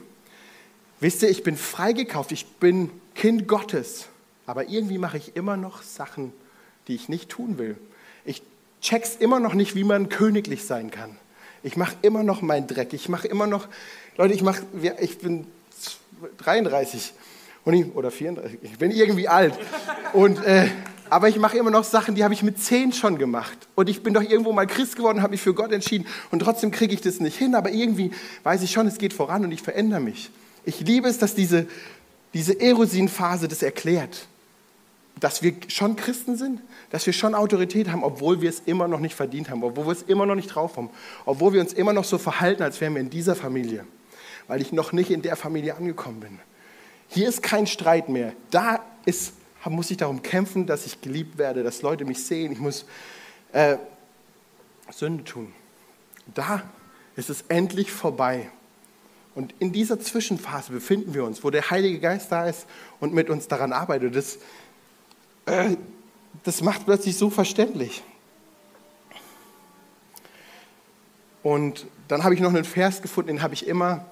Wisst 1.00 1.22
ihr, 1.22 1.30
ich 1.30 1.44
bin 1.44 1.56
freigekauft, 1.56 2.32
ich 2.32 2.46
bin 2.46 2.90
Kind 3.14 3.48
Gottes, 3.48 4.08
aber 4.48 4.68
irgendwie 4.70 4.98
mache 4.98 5.18
ich 5.18 5.36
immer 5.36 5.56
noch 5.56 5.84
Sachen, 5.84 6.34
die 6.88 6.96
ich 6.96 7.08
nicht 7.08 7.30
tun 7.30 7.58
will. 7.58 7.78
Ich 8.26 8.42
check's 8.82 9.16
immer 9.16 9.40
noch 9.40 9.54
nicht, 9.54 9.76
wie 9.76 9.84
man 9.84 10.10
königlich 10.10 10.66
sein 10.66 10.90
kann. 10.90 11.16
Ich 11.64 11.78
mache 11.78 11.96
immer 12.02 12.24
noch 12.24 12.42
meinen 12.42 12.68
Dreck. 12.68 12.94
Ich 12.94 13.10
mache 13.10 13.28
immer 13.28 13.46
noch, 13.46 13.68
Leute, 14.18 14.34
ich 14.34 14.42
mache, 14.42 14.64
ich 15.00 15.20
bin 15.20 15.46
33 16.38 17.14
ich, 17.66 17.96
oder 17.96 18.12
34. 18.12 18.60
Ich 18.62 18.78
bin 18.78 18.92
irgendwie 18.92 19.28
alt 19.28 19.54
und 20.14 20.44
äh, 20.44 20.70
aber 21.10 21.30
ich 21.30 21.38
mache 21.38 21.58
immer 21.58 21.72
noch 21.72 21.84
Sachen, 21.84 22.16
die 22.16 22.24
habe 22.24 22.34
ich 22.34 22.44
mit 22.44 22.62
zehn 22.62 22.94
schon 22.94 23.18
gemacht. 23.18 23.58
Und 23.76 23.90
ich 23.90 24.04
bin 24.04 24.14
doch 24.14 24.22
irgendwo 24.22 24.52
mal 24.52 24.68
Christ 24.68 24.96
geworden, 24.96 25.22
habe 25.22 25.32
mich 25.32 25.42
für 25.42 25.54
Gott 25.54 25.72
entschieden. 25.72 26.06
Und 26.32 26.40
trotzdem 26.40 26.72
kriege 26.72 26.94
ich 26.94 27.02
das 27.02 27.20
nicht 27.20 27.38
hin. 27.38 27.56
Aber 27.56 27.72
irgendwie 27.72 28.12
weiß 28.44 28.62
ich 28.62 28.72
schon, 28.72 28.88
es 28.88 28.98
geht 28.98 29.14
voran 29.14 29.44
und 29.44 29.52
ich 29.52 29.62
verändere 29.62 30.00
mich. 30.00 30.30
Ich 30.66 30.80
liebe 30.82 31.08
es, 31.08 31.18
dass 31.18 31.36
diese, 31.36 31.68
diese 32.34 32.60
Erosin-Phase 32.60 33.48
das 33.48 33.64
erklärt. 33.64 34.28
Dass 35.20 35.42
wir 35.42 35.54
schon 35.68 35.96
Christen 35.96 36.38
sind, 36.38 36.62
dass 36.92 37.06
wir 37.06 37.14
schon 37.14 37.36
Autorität 37.36 37.90
haben, 37.90 38.04
obwohl 38.04 38.42
wir 38.42 38.50
es 38.50 38.62
immer 38.66 38.88
noch 38.88 39.00
nicht 39.00 39.16
verdient 39.16 39.50
haben, 39.50 39.64
obwohl 39.64 39.88
wir 39.88 39.94
es 39.94 40.04
immer 40.04 40.26
noch 40.26 40.36
nicht 40.36 40.48
drauf 40.48 40.78
haben, 40.78 40.90
obwohl 41.26 41.54
wir 41.54 41.62
uns 41.62 41.74
immer 41.74 41.92
noch 41.92 42.06
so 42.06 42.18
verhalten, 42.18 42.64
als 42.64 42.80
wären 42.80 42.94
wir 42.94 43.02
in 43.02 43.10
dieser 43.10 43.36
Familie, 43.36 43.86
weil 44.48 44.62
ich 44.62 44.72
noch 44.72 44.94
nicht 44.94 45.12
in 45.12 45.22
der 45.22 45.36
Familie 45.36 45.76
angekommen 45.76 46.22
bin. 46.22 46.40
Hier 47.10 47.28
ist 47.28 47.42
kein 47.44 47.68
Streit 47.68 48.08
mehr. 48.08 48.34
Da 48.52 48.80
ist 49.06 49.34
muss 49.66 49.92
ich 49.92 49.98
darum 49.98 50.22
kämpfen, 50.22 50.66
dass 50.66 50.86
ich 50.86 51.02
geliebt 51.02 51.38
werde, 51.38 51.64
dass 51.64 51.82
Leute 51.82 52.06
mich 52.06 52.24
sehen. 52.24 52.52
Ich 52.52 52.60
muss 52.60 52.86
äh, 53.52 53.78
Sünde 54.92 55.24
tun. 55.24 55.54
Da 56.34 56.64
ist 57.16 57.30
es 57.30 57.44
endlich 57.50 57.92
vorbei. 57.92 58.50
Und 59.36 59.54
in 59.60 59.72
dieser 59.72 60.00
Zwischenphase 60.00 60.72
befinden 60.72 61.14
wir 61.14 61.24
uns, 61.24 61.44
wo 61.44 61.50
der 61.50 61.70
Heilige 61.70 62.00
Geist 62.00 62.32
da 62.32 62.48
ist 62.48 62.66
und 63.00 63.14
mit 63.14 63.30
uns 63.30 63.48
daran 63.48 63.74
arbeitet. 63.74 64.16
Das, 64.16 64.38
äh, 65.46 65.76
das 66.44 66.62
macht 66.62 66.86
plötzlich 66.86 67.18
so 67.18 67.30
verständlich. 67.30 68.04
Und 71.44 71.88
dann 72.08 72.24
habe 72.24 72.34
ich 72.34 72.42
noch 72.42 72.50
einen 72.50 72.66
Vers 72.66 73.02
gefunden, 73.02 73.28
den 73.28 73.42
habe 73.42 73.54
ich 73.54 73.68
immer 73.68 74.06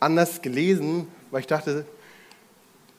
anders 0.00 0.42
gelesen, 0.42 1.06
weil 1.30 1.40
ich 1.40 1.46
dachte, 1.46 1.86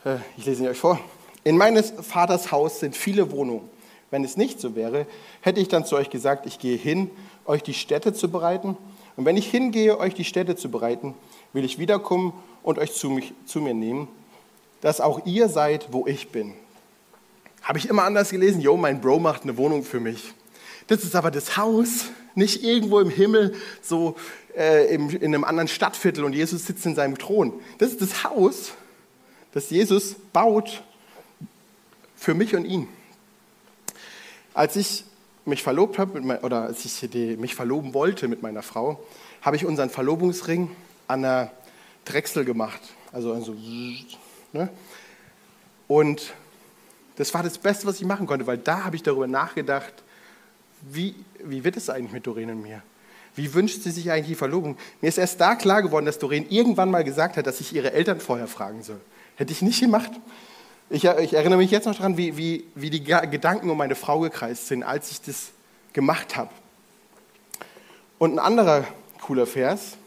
äh, 0.06 0.18
ich 0.38 0.46
lese 0.46 0.64
ihn 0.64 0.70
euch 0.70 0.78
vor. 0.78 1.00
In 1.44 1.58
meines 1.58 1.94
Vaters 2.02 2.52
Haus 2.52 2.80
sind 2.80 2.96
viele 2.96 3.32
Wohnungen. 3.32 3.70
Wenn 4.12 4.24
es 4.24 4.38
nicht 4.38 4.62
so 4.62 4.76
wäre, 4.76 5.08
hätte 5.42 5.60
ich 5.60 5.68
dann 5.68 5.86
zu 5.86 5.96
euch 5.96 6.10
gesagt, 6.10 6.46
ich 6.46 6.60
gehe 6.60 6.78
hin, 6.78 7.10
euch 7.46 7.64
die 7.64 7.74
Städte 7.74 8.14
zu 8.14 8.30
bereiten. 8.30 8.78
Und 9.18 9.26
wenn 9.26 9.38
ich 9.38 9.50
hingehe, 9.50 9.98
euch 9.98 10.14
die 10.14 10.24
Städte 10.24 10.56
zu 10.56 10.70
bereiten, 10.70 11.16
will 11.52 11.66
ich 11.66 11.80
wiederkommen 11.80 12.34
und 12.62 12.80
euch 12.80 12.94
zu, 12.94 13.10
mich, 13.10 13.34
zu 13.46 13.60
mir 13.60 13.74
nehmen, 13.74 14.08
dass 14.82 15.02
auch 15.02 15.26
ihr 15.26 15.50
seid, 15.50 15.88
wo 15.92 16.06
ich 16.08 16.30
bin. 16.30 16.54
Habe 17.62 17.78
ich 17.78 17.90
immer 17.90 18.04
anders 18.04 18.30
gelesen, 18.30 18.62
jo, 18.62 18.78
mein 18.78 19.02
Bro 19.02 19.20
macht 19.20 19.44
eine 19.44 19.58
Wohnung 19.58 19.84
für 19.84 20.00
mich. 20.00 20.34
Das 20.88 21.04
ist 21.04 21.16
aber 21.16 21.32
das 21.32 21.58
Haus, 21.58 22.06
nicht 22.36 22.64
irgendwo 22.64 23.00
im 23.00 23.10
Himmel, 23.10 23.56
so 23.82 24.16
äh, 24.56 24.94
im, 24.94 25.10
in 25.10 25.34
einem 25.34 25.44
anderen 25.44 25.68
Stadtviertel 25.68 26.24
und 26.24 26.34
Jesus 26.34 26.66
sitzt 26.66 26.86
in 26.86 26.96
seinem 26.96 27.18
Thron. 27.18 27.54
Das 27.78 27.90
ist 27.90 28.02
das 28.02 28.24
Haus, 28.24 28.74
das 29.54 29.70
Jesus 29.70 30.16
baut 30.34 30.84
für 32.24 32.34
mich 32.34 32.56
und 32.56 32.64
ihn. 32.64 32.88
Als 34.54 34.78
ich 34.78 35.04
mich 35.44 35.62
verlobt 35.62 36.00
habe, 36.00 36.22
oder 36.42 36.62
als 36.62 36.86
ich 36.86 37.14
mich 37.38 37.54
verloben 37.54 37.94
wollte 37.94 38.30
mit 38.30 38.42
meiner 38.42 38.64
Frau, 38.64 39.04
habe 39.42 39.58
ich 39.58 39.66
unseren 39.66 39.90
Verlobungsring 39.90 40.74
an 41.10 41.26
einer 41.26 41.52
Drechsel 42.06 42.46
gemacht. 42.46 42.80
Also, 43.12 43.34
also 43.34 43.54
ne? 44.54 44.70
Und 45.90 46.34
das 47.18 47.34
war 47.34 47.44
das 47.44 47.58
Beste, 47.58 47.88
was 47.88 48.00
ich 48.00 48.08
machen 48.08 48.26
konnte, 48.26 48.48
weil 48.48 48.58
da 48.58 48.86
habe 48.86 48.96
ich 48.96 49.04
darüber 49.04 49.28
nachgedacht, 49.28 49.94
wie, 50.82 51.16
wie 51.44 51.66
wird 51.66 51.76
es 51.76 51.90
eigentlich 51.90 52.14
mit 52.14 52.26
Doreen 52.26 52.52
und 52.52 52.62
mir? 52.62 52.82
Wie 53.36 53.54
wünscht 53.54 53.82
sie 53.82 53.92
sich 53.92 54.12
eigentlich 54.12 54.28
die 54.28 54.36
Verlobung? 54.36 54.78
Mir 55.02 55.10
ist 55.10 55.18
erst 55.18 55.42
da 55.42 55.56
klar 55.56 55.82
geworden, 55.82 56.06
dass 56.06 56.20
Doreen 56.20 56.50
irgendwann 56.50 56.90
mal 56.90 57.04
gesagt 57.04 57.36
hat, 57.36 57.48
dass 57.48 57.60
ich 57.60 57.76
ihre 57.76 57.92
Eltern 57.92 58.22
vorher 58.22 58.48
fragen 58.48 58.82
soll. 58.82 59.02
Hätte 59.36 59.52
ich 59.52 59.62
nicht 59.62 59.82
gemacht. 59.82 60.12
Ich, 60.90 61.06
ich, 61.06 61.34
erinnere 61.34 61.58
mich 61.58 61.72
jetzt 61.72 61.86
noch 61.86 61.96
daran, 61.96 62.18
wie, 62.18 62.38
wie, 62.38 62.66
wie 62.76 62.90
die 62.90 63.04
Gedanken 63.04 63.70
um 63.70 63.78
meine 63.78 63.96
Frau 63.96 64.20
gekreist 64.20 64.68
sind, 64.68 64.84
als 64.84 65.12
ich 65.12 65.22
das 65.22 65.52
gemacht 65.94 66.36
habe. 66.36 66.50
Und 68.20 68.34
ein 68.34 68.40
anderer 68.40 68.86
cooler 69.22 69.48
Vers. 69.48 69.98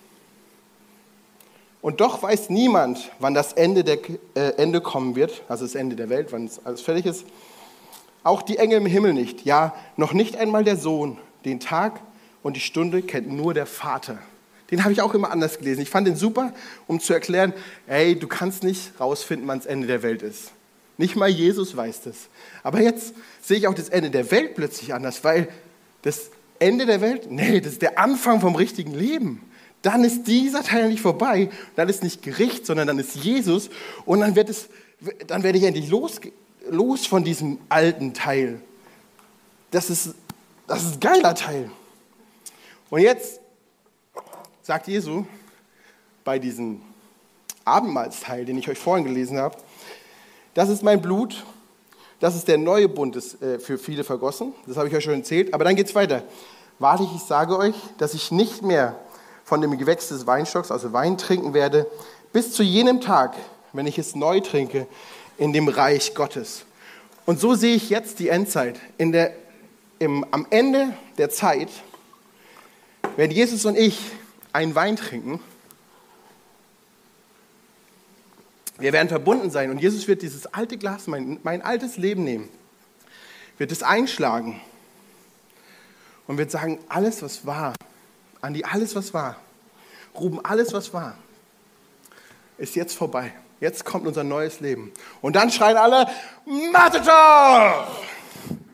Und 1.81 2.01
doch 2.01 2.23
weiß 2.23 2.51
niemand, 2.51 3.11
wann 3.19 3.35
das 3.35 3.53
Ende, 3.53 3.85
der, 3.85 3.99
äh, 4.35 4.53
Ende 4.57 4.81
kommen 4.81 5.17
wird, 5.17 5.43
also 5.49 5.65
das 5.65 5.75
Ende 5.75 5.97
der 5.97 6.09
Welt, 6.09 6.33
wann 6.33 6.47
es 6.47 6.65
alles 6.65 6.81
fertig 6.81 7.07
ist. 7.07 7.25
Auch 8.23 8.43
die 8.43 8.59
Engel 8.59 8.79
im 8.79 8.87
Himmel 8.87 9.15
nicht. 9.15 9.45
Ja, 9.45 9.75
noch 9.97 10.13
nicht 10.13 10.37
einmal 10.37 10.65
der 10.65 10.77
Sohn. 10.77 11.19
Den 11.45 11.61
Tag 11.61 12.01
und 12.43 12.57
die 12.57 12.61
Stunde 12.61 13.03
kennt 13.03 13.31
nur 13.31 13.55
der 13.55 13.67
Vater. 13.67 14.19
Den 14.71 14.83
habe 14.83 14.93
ich 14.93 15.01
auch 15.01 15.15
immer 15.15 15.31
anders 15.31 15.59
gelesen. 15.59 15.81
Ich 15.83 15.91
fand 15.91 16.09
den 16.09 16.17
super, 16.17 16.53
um 16.89 16.99
zu 16.99 17.13
erklären, 17.13 17.53
ey, 17.87 18.19
du 18.19 18.27
kannst 18.27 18.65
nicht 18.65 18.99
rausfinden, 18.99 19.47
wann 19.47 19.59
das 19.59 19.67
Ende 19.67 19.87
der 19.87 20.03
Welt 20.03 20.23
ist. 20.23 20.51
Nicht 20.99 21.17
mal 21.17 21.29
Jesus 21.29 21.77
weiß 21.77 22.03
das. 22.03 22.29
Aber 22.63 22.81
jetzt 22.81 23.15
sehe 23.43 23.59
ich 23.59 23.67
auch 23.67 23.75
das 23.75 23.89
Ende 23.89 24.11
der 24.11 24.31
Welt 24.31 24.55
plötzlich 24.55 24.95
anders, 24.95 25.25
weil 25.25 25.49
das 26.03 26.31
Ende 26.59 26.87
der 26.87 27.01
Welt, 27.01 27.31
nee, 27.31 27.61
das 27.61 27.75
ist 27.75 27.83
der 27.83 27.99
Anfang 27.99 28.41
vom 28.41 28.55
richtigen 28.55 28.95
Leben. 28.95 29.43
Dann 29.83 30.05
ist 30.05 30.25
dieser 30.25 30.63
Teil 30.63 30.89
nicht 30.89 31.03
vorbei, 31.03 31.51
dann 31.77 31.89
ist 31.89 32.03
nicht 32.03 32.23
Gericht, 32.23 32.67
sondern 32.67 32.87
dann 32.87 32.99
ist 32.99 33.15
Jesus 33.17 33.69
und 34.05 34.21
dann, 34.21 34.35
wird 34.35 34.49
es, 34.49 34.69
dann 35.27 35.43
werde 35.43 35.59
ich 35.59 35.65
endlich 35.65 35.89
los, 35.91 36.21
los 36.71 37.07
von 37.07 37.25
diesem 37.25 37.59
alten 37.69 38.15
Teil. 38.15 38.61
Das 39.71 39.91
ist, 39.91 40.15
das 40.67 40.83
ist 40.83 40.95
ein 40.95 41.01
geiler 41.01 41.35
Teil. 41.35 41.71
Und 42.89 43.01
jetzt 43.01 43.41
sagt 44.63 44.89
Jesu 44.89 45.27
bei 46.25 46.39
diesem 46.39 46.81
Abendmahlsteil, 47.65 48.45
den 48.45 48.59
ich 48.59 48.69
euch 48.69 48.79
vorhin 48.79 49.05
gelesen 49.05 49.39
habe, 49.39 49.57
das 50.57 50.71
ist 50.71 50.83
mein 50.83 51.03
Blut, 51.03 51.45
das 52.19 52.35
ist 52.35 52.49
der 52.49 52.57
neue 52.57 52.89
Bund 52.89 53.15
ist, 53.15 53.43
äh, 53.43 53.59
für 53.59 53.77
viele 53.77 54.05
vergossen. 54.05 54.55
Das 54.67 54.79
habe 54.79 54.89
ich 54.89 54.95
euch 54.97 55.05
schon 55.05 55.13
erzählt. 55.13 55.53
Aber 55.53 55.65
dann 55.65 55.77
geht 55.77 55.87
es 55.87 55.95
weiter. 55.95 56.23
Wahrlich, 56.79 57.11
ich 57.15 57.23
sage 57.23 57.59
euch, 57.59 57.75
dass 57.99 58.15
ich 58.15 58.31
nicht 58.31 58.63
mehr 58.63 58.97
von 59.45 59.61
dem 59.61 59.77
Gewächs 59.77 60.09
des 60.09 60.27
Weinstocks, 60.27 60.71
also 60.71 60.95
Wein 60.95 61.19
trinken 61.19 61.53
werde, 61.53 61.87
bis 62.33 62.55
zu 62.55 62.63
jenem 62.63 63.03
Tag, 63.03 63.37
wenn 63.75 63.87
ich 63.87 63.99
es 63.99 64.17
neu 64.17 64.41
trinke, 64.41 64.87
in 65.37 65.53
dem 65.53 65.69
Reich 65.69 66.15
Gottes. 66.15 66.65
Und 67.27 67.39
so 67.39 67.55
sehe 67.55 67.75
ich 67.75 67.91
jetzt 67.91 68.19
die 68.19 68.31
Endzeit. 68.31 68.81
In 68.97 69.13
der, 69.13 69.35
im, 69.99 70.25
am 70.31 70.47
Ende 70.49 70.95
der 71.19 71.29
Zeit, 71.29 71.69
wenn 73.17 73.31
Jesus 73.31 73.67
und 73.67 73.77
ich 73.77 74.01
einen 74.55 74.75
Wein 74.75 74.97
trinken, 74.97 75.39
wir 78.79 78.93
werden 78.93 79.09
verbunden 79.09 79.51
sein 79.51 79.71
und 79.71 79.79
Jesus 79.79 80.07
wird 80.09 80.23
dieses 80.23 80.47
alte 80.53 80.77
Glas, 80.77 81.07
mein, 81.07 81.39
mein 81.43 81.63
altes 81.63 81.97
Leben 81.97 82.25
nehmen, 82.25 82.49
wird 83.59 83.73
es 83.73 83.83
einschlagen 83.83 84.61
und 86.27 86.39
wird 86.39 86.51
sagen, 86.51 86.79
alles 86.89 87.23
was 87.23 87.47
war, 87.47 87.75
Andi, 88.41 88.65
alles 88.65 88.95
was 88.95 89.15
war, 89.15 89.37
Ruben, 90.15 90.45
alles 90.45 90.73
was 90.73 90.93
war, 90.93 91.17
ist 92.59 92.77
jetzt 92.77 92.95
vorbei. 92.95 93.33
Jetzt 93.59 93.87
kommt 93.87 94.07
unser 94.07 94.23
neues 94.23 94.61
Leben. 94.61 94.93
Und 95.23 95.35
dann 95.35 95.51
schreien 95.51 95.79
alle, 95.79 96.07
Mathe 96.73 97.03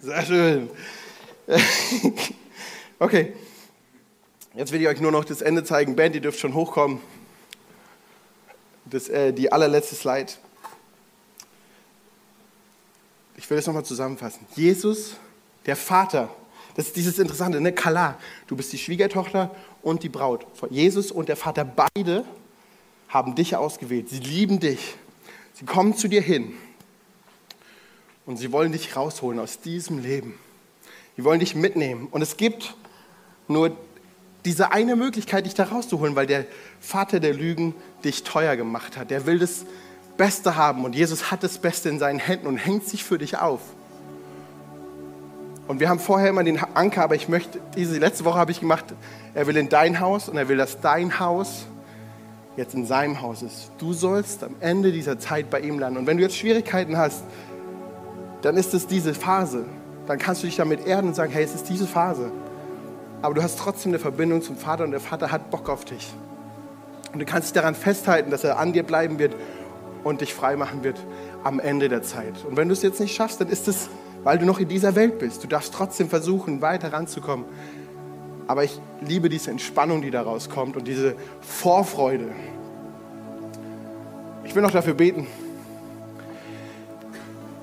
Sehr 0.00 0.26
schön. 0.26 0.70
okay, 2.98 3.32
jetzt 4.54 4.72
will 4.72 4.80
ich 4.80 4.88
euch 4.88 5.00
nur 5.00 5.12
noch 5.12 5.24
das 5.24 5.40
Ende 5.40 5.62
zeigen. 5.62 5.94
Band, 5.94 6.16
ihr 6.16 6.20
dürft 6.20 6.40
schon 6.40 6.54
hochkommen. 6.54 7.00
Das, 8.92 9.08
äh, 9.08 9.32
die 9.32 9.50
allerletzte 9.50 9.94
Slide. 9.94 10.30
Ich 13.36 13.48
will 13.48 13.56
das 13.56 13.66
nochmal 13.66 13.86
zusammenfassen. 13.86 14.46
Jesus, 14.54 15.16
der 15.64 15.76
Vater, 15.76 16.28
das 16.74 16.88
ist 16.88 16.96
dieses 16.96 17.18
Interessante, 17.18 17.58
ne? 17.58 17.72
Kala, 17.72 18.18
du 18.46 18.54
bist 18.54 18.70
die 18.70 18.78
Schwiegertochter 18.78 19.50
und 19.80 20.02
die 20.02 20.10
Braut. 20.10 20.46
Jesus 20.68 21.10
und 21.10 21.30
der 21.30 21.36
Vater, 21.36 21.64
beide 21.64 22.26
haben 23.08 23.34
dich 23.34 23.56
ausgewählt. 23.56 24.10
Sie 24.10 24.20
lieben 24.20 24.60
dich. 24.60 24.96
Sie 25.54 25.64
kommen 25.64 25.96
zu 25.96 26.06
dir 26.06 26.20
hin. 26.20 26.52
Und 28.26 28.36
sie 28.36 28.52
wollen 28.52 28.72
dich 28.72 28.94
rausholen 28.94 29.40
aus 29.40 29.60
diesem 29.60 30.00
Leben. 30.00 30.38
Sie 31.16 31.24
wollen 31.24 31.40
dich 31.40 31.54
mitnehmen. 31.54 32.08
Und 32.10 32.20
es 32.20 32.36
gibt 32.36 32.74
nur 33.48 33.74
diese 34.44 34.72
eine 34.72 34.96
Möglichkeit, 34.96 35.46
dich 35.46 35.54
da 35.54 35.64
rauszuholen, 35.64 36.16
weil 36.16 36.26
der 36.26 36.44
Vater 36.80 37.20
der 37.20 37.34
Lügen 37.34 37.74
dich 38.04 38.24
teuer 38.24 38.56
gemacht 38.56 38.96
hat. 38.96 39.10
Der 39.10 39.26
will 39.26 39.38
das 39.38 39.64
Beste 40.16 40.56
haben 40.56 40.84
und 40.84 40.94
Jesus 40.94 41.30
hat 41.30 41.42
das 41.42 41.58
Beste 41.58 41.88
in 41.88 41.98
seinen 41.98 42.18
Händen 42.18 42.46
und 42.46 42.56
hängt 42.56 42.86
sich 42.86 43.04
für 43.04 43.18
dich 43.18 43.38
auf. 43.38 43.60
Und 45.68 45.80
wir 45.80 45.88
haben 45.88 46.00
vorher 46.00 46.28
immer 46.28 46.44
den 46.44 46.58
Anker, 46.74 47.04
aber 47.04 47.14
ich 47.14 47.28
möchte, 47.28 47.60
diese 47.76 47.98
letzte 47.98 48.24
Woche 48.24 48.38
habe 48.38 48.50
ich 48.50 48.60
gemacht, 48.60 48.84
er 49.32 49.46
will 49.46 49.56
in 49.56 49.68
dein 49.68 50.00
Haus 50.00 50.28
und 50.28 50.36
er 50.36 50.48
will, 50.48 50.56
dass 50.56 50.80
dein 50.80 51.20
Haus 51.20 51.66
jetzt 52.56 52.74
in 52.74 52.84
seinem 52.84 53.22
Haus 53.22 53.42
ist. 53.42 53.70
Du 53.78 53.92
sollst 53.92 54.44
am 54.44 54.56
Ende 54.60 54.92
dieser 54.92 55.18
Zeit 55.18 55.50
bei 55.50 55.60
ihm 55.60 55.78
landen. 55.78 55.98
Und 55.98 56.06
wenn 56.06 56.16
du 56.16 56.22
jetzt 56.22 56.36
Schwierigkeiten 56.36 56.96
hast, 56.96 57.22
dann 58.42 58.56
ist 58.56 58.74
es 58.74 58.86
diese 58.86 59.14
Phase. 59.14 59.64
Dann 60.06 60.18
kannst 60.18 60.42
du 60.42 60.46
dich 60.46 60.56
damit 60.56 60.86
erden 60.86 61.08
und 61.08 61.14
sagen, 61.14 61.32
hey, 61.32 61.44
es 61.44 61.54
ist 61.54 61.68
diese 61.68 61.86
Phase. 61.86 62.32
Aber 63.22 63.34
du 63.34 63.42
hast 63.42 63.58
trotzdem 63.58 63.92
eine 63.92 64.00
Verbindung 64.00 64.42
zum 64.42 64.56
Vater 64.56 64.84
und 64.84 64.90
der 64.90 65.00
Vater 65.00 65.30
hat 65.30 65.50
Bock 65.50 65.68
auf 65.68 65.84
dich. 65.84 66.12
Und 67.12 67.20
du 67.20 67.24
kannst 67.24 67.48
dich 67.48 67.52
daran 67.52 67.74
festhalten, 67.74 68.30
dass 68.30 68.42
er 68.42 68.58
an 68.58 68.72
dir 68.72 68.82
bleiben 68.82 69.18
wird 69.18 69.36
und 70.02 70.20
dich 70.20 70.34
frei 70.34 70.56
machen 70.56 70.82
wird 70.82 70.98
am 71.44 71.60
Ende 71.60 71.88
der 71.88 72.02
Zeit. 72.02 72.44
Und 72.48 72.56
wenn 72.56 72.68
du 72.68 72.74
es 72.74 72.82
jetzt 72.82 73.00
nicht 73.00 73.14
schaffst, 73.14 73.40
dann 73.40 73.48
ist 73.48 73.68
es, 73.68 73.88
weil 74.24 74.38
du 74.38 74.44
noch 74.44 74.58
in 74.58 74.68
dieser 74.68 74.96
Welt 74.96 75.20
bist. 75.20 75.44
Du 75.44 75.48
darfst 75.48 75.72
trotzdem 75.72 76.08
versuchen, 76.08 76.60
weiter 76.60 76.92
ranzukommen. 76.92 77.46
Aber 78.48 78.64
ich 78.64 78.80
liebe 79.00 79.28
diese 79.28 79.50
Entspannung, 79.50 80.02
die 80.02 80.10
daraus 80.10 80.50
kommt 80.50 80.76
und 80.76 80.88
diese 80.88 81.14
Vorfreude. 81.40 82.28
Ich 84.44 84.54
will 84.54 84.62
noch 84.62 84.72
dafür 84.72 84.94
beten. 84.94 85.28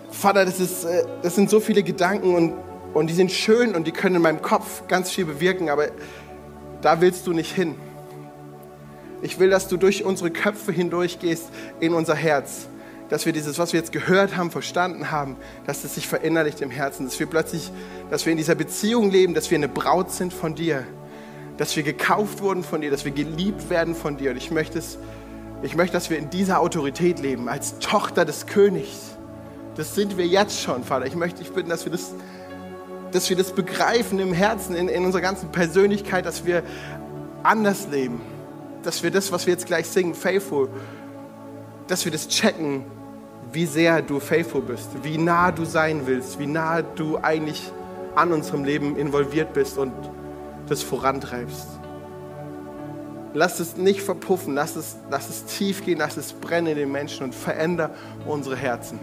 Vater, 0.09 0.45
das, 0.45 0.59
ist, 0.59 0.85
äh, 0.85 1.03
das 1.21 1.35
sind 1.35 1.49
so 1.49 1.59
viele 1.59 1.83
Gedanken 1.83 2.33
und, 2.35 2.53
und 2.93 3.07
die 3.07 3.13
sind 3.13 3.31
schön 3.31 3.75
und 3.75 3.85
die 3.85 3.91
können 3.91 4.15
in 4.15 4.21
meinem 4.21 4.41
Kopf 4.41 4.87
ganz 4.87 5.11
viel 5.11 5.25
bewirken, 5.25 5.69
aber 5.69 5.87
da 6.81 7.01
willst 7.01 7.27
du 7.27 7.33
nicht 7.33 7.53
hin. 7.53 7.75
Ich 9.21 9.39
will, 9.39 9.49
dass 9.49 9.67
du 9.67 9.77
durch 9.77 10.05
unsere 10.05 10.31
Köpfe 10.31 10.71
hindurch 10.71 11.19
gehst 11.19 11.49
in 11.79 11.93
unser 11.93 12.15
Herz. 12.15 12.67
Dass 13.09 13.25
wir 13.25 13.33
dieses, 13.33 13.57
was 13.57 13.73
wir 13.73 13.79
jetzt 13.79 13.91
gehört 13.91 14.37
haben, 14.37 14.51
verstanden 14.51 15.11
haben, 15.11 15.35
dass 15.65 15.83
es 15.83 15.95
sich 15.95 16.07
verinnerlicht 16.07 16.61
im 16.61 16.69
Herzen. 16.69 17.05
Dass 17.05 17.19
wir 17.19 17.25
plötzlich, 17.25 17.71
dass 18.09 18.25
wir 18.25 18.31
in 18.31 18.37
dieser 18.37 18.55
Beziehung 18.55 19.11
leben, 19.11 19.33
dass 19.33 19.51
wir 19.51 19.57
eine 19.57 19.67
Braut 19.67 20.11
sind 20.11 20.31
von 20.31 20.55
dir. 20.55 20.85
Dass 21.57 21.75
wir 21.75 21.83
gekauft 21.83 22.41
wurden 22.41 22.63
von 22.63 22.81
dir, 22.81 22.91
dass 22.91 23.03
wir 23.03 23.11
geliebt 23.11 23.69
werden 23.69 23.95
von 23.95 24.15
dir. 24.15 24.31
Und 24.31 24.37
ich 24.37 24.51
möchte, 24.51 24.79
es, 24.79 24.99
ich 25.63 25.75
möchte, 25.75 25.93
dass 25.93 26.09
wir 26.09 26.17
in 26.17 26.29
dieser 26.29 26.61
Autorität 26.61 27.19
leben, 27.19 27.49
als 27.49 27.79
Tochter 27.79 28.25
des 28.25 28.45
Königs. 28.45 29.17
Das 29.75 29.95
sind 29.95 30.17
wir 30.17 30.27
jetzt 30.27 30.61
schon, 30.61 30.83
Vater. 30.83 31.05
Ich 31.05 31.15
möchte 31.15 31.39
dich 31.39 31.51
bitten, 31.51 31.69
dass 31.69 31.85
wir 31.85 31.91
das, 31.91 32.13
dass 33.11 33.29
wir 33.29 33.37
das 33.37 33.51
begreifen 33.51 34.19
im 34.19 34.33
Herzen, 34.33 34.75
in, 34.75 34.87
in 34.87 35.05
unserer 35.05 35.21
ganzen 35.21 35.51
Persönlichkeit, 35.51 36.25
dass 36.25 36.45
wir 36.45 36.63
anders 37.43 37.87
leben 37.91 38.21
dass 38.83 39.03
wir 39.03 39.11
das, 39.11 39.31
was 39.31 39.45
wir 39.45 39.53
jetzt 39.53 39.65
gleich 39.65 39.87
singen, 39.87 40.13
faithful, 40.13 40.69
dass 41.87 42.05
wir 42.05 42.11
das 42.11 42.27
checken, 42.27 42.83
wie 43.51 43.65
sehr 43.65 44.01
du 44.01 44.19
faithful 44.19 44.61
bist, 44.61 44.89
wie 45.03 45.17
nah 45.17 45.51
du 45.51 45.65
sein 45.65 46.05
willst, 46.05 46.39
wie 46.39 46.47
nah 46.47 46.81
du 46.81 47.17
eigentlich 47.17 47.71
an 48.15 48.31
unserem 48.31 48.63
Leben 48.63 48.95
involviert 48.95 49.53
bist 49.53 49.77
und 49.77 49.93
das 50.67 50.83
vorantreibst. 50.83 51.67
Lass 53.33 53.59
es 53.59 53.77
nicht 53.77 54.01
verpuffen, 54.01 54.55
lass 54.55 54.75
es, 54.75 54.97
lass 55.09 55.29
es 55.29 55.45
tief 55.45 55.85
gehen, 55.85 55.99
lass 55.99 56.17
es 56.17 56.33
brennen 56.33 56.67
in 56.67 56.77
den 56.77 56.91
Menschen 56.91 57.23
und 57.23 57.35
veränder 57.35 57.91
unsere 58.25 58.55
Herzen. 58.55 58.99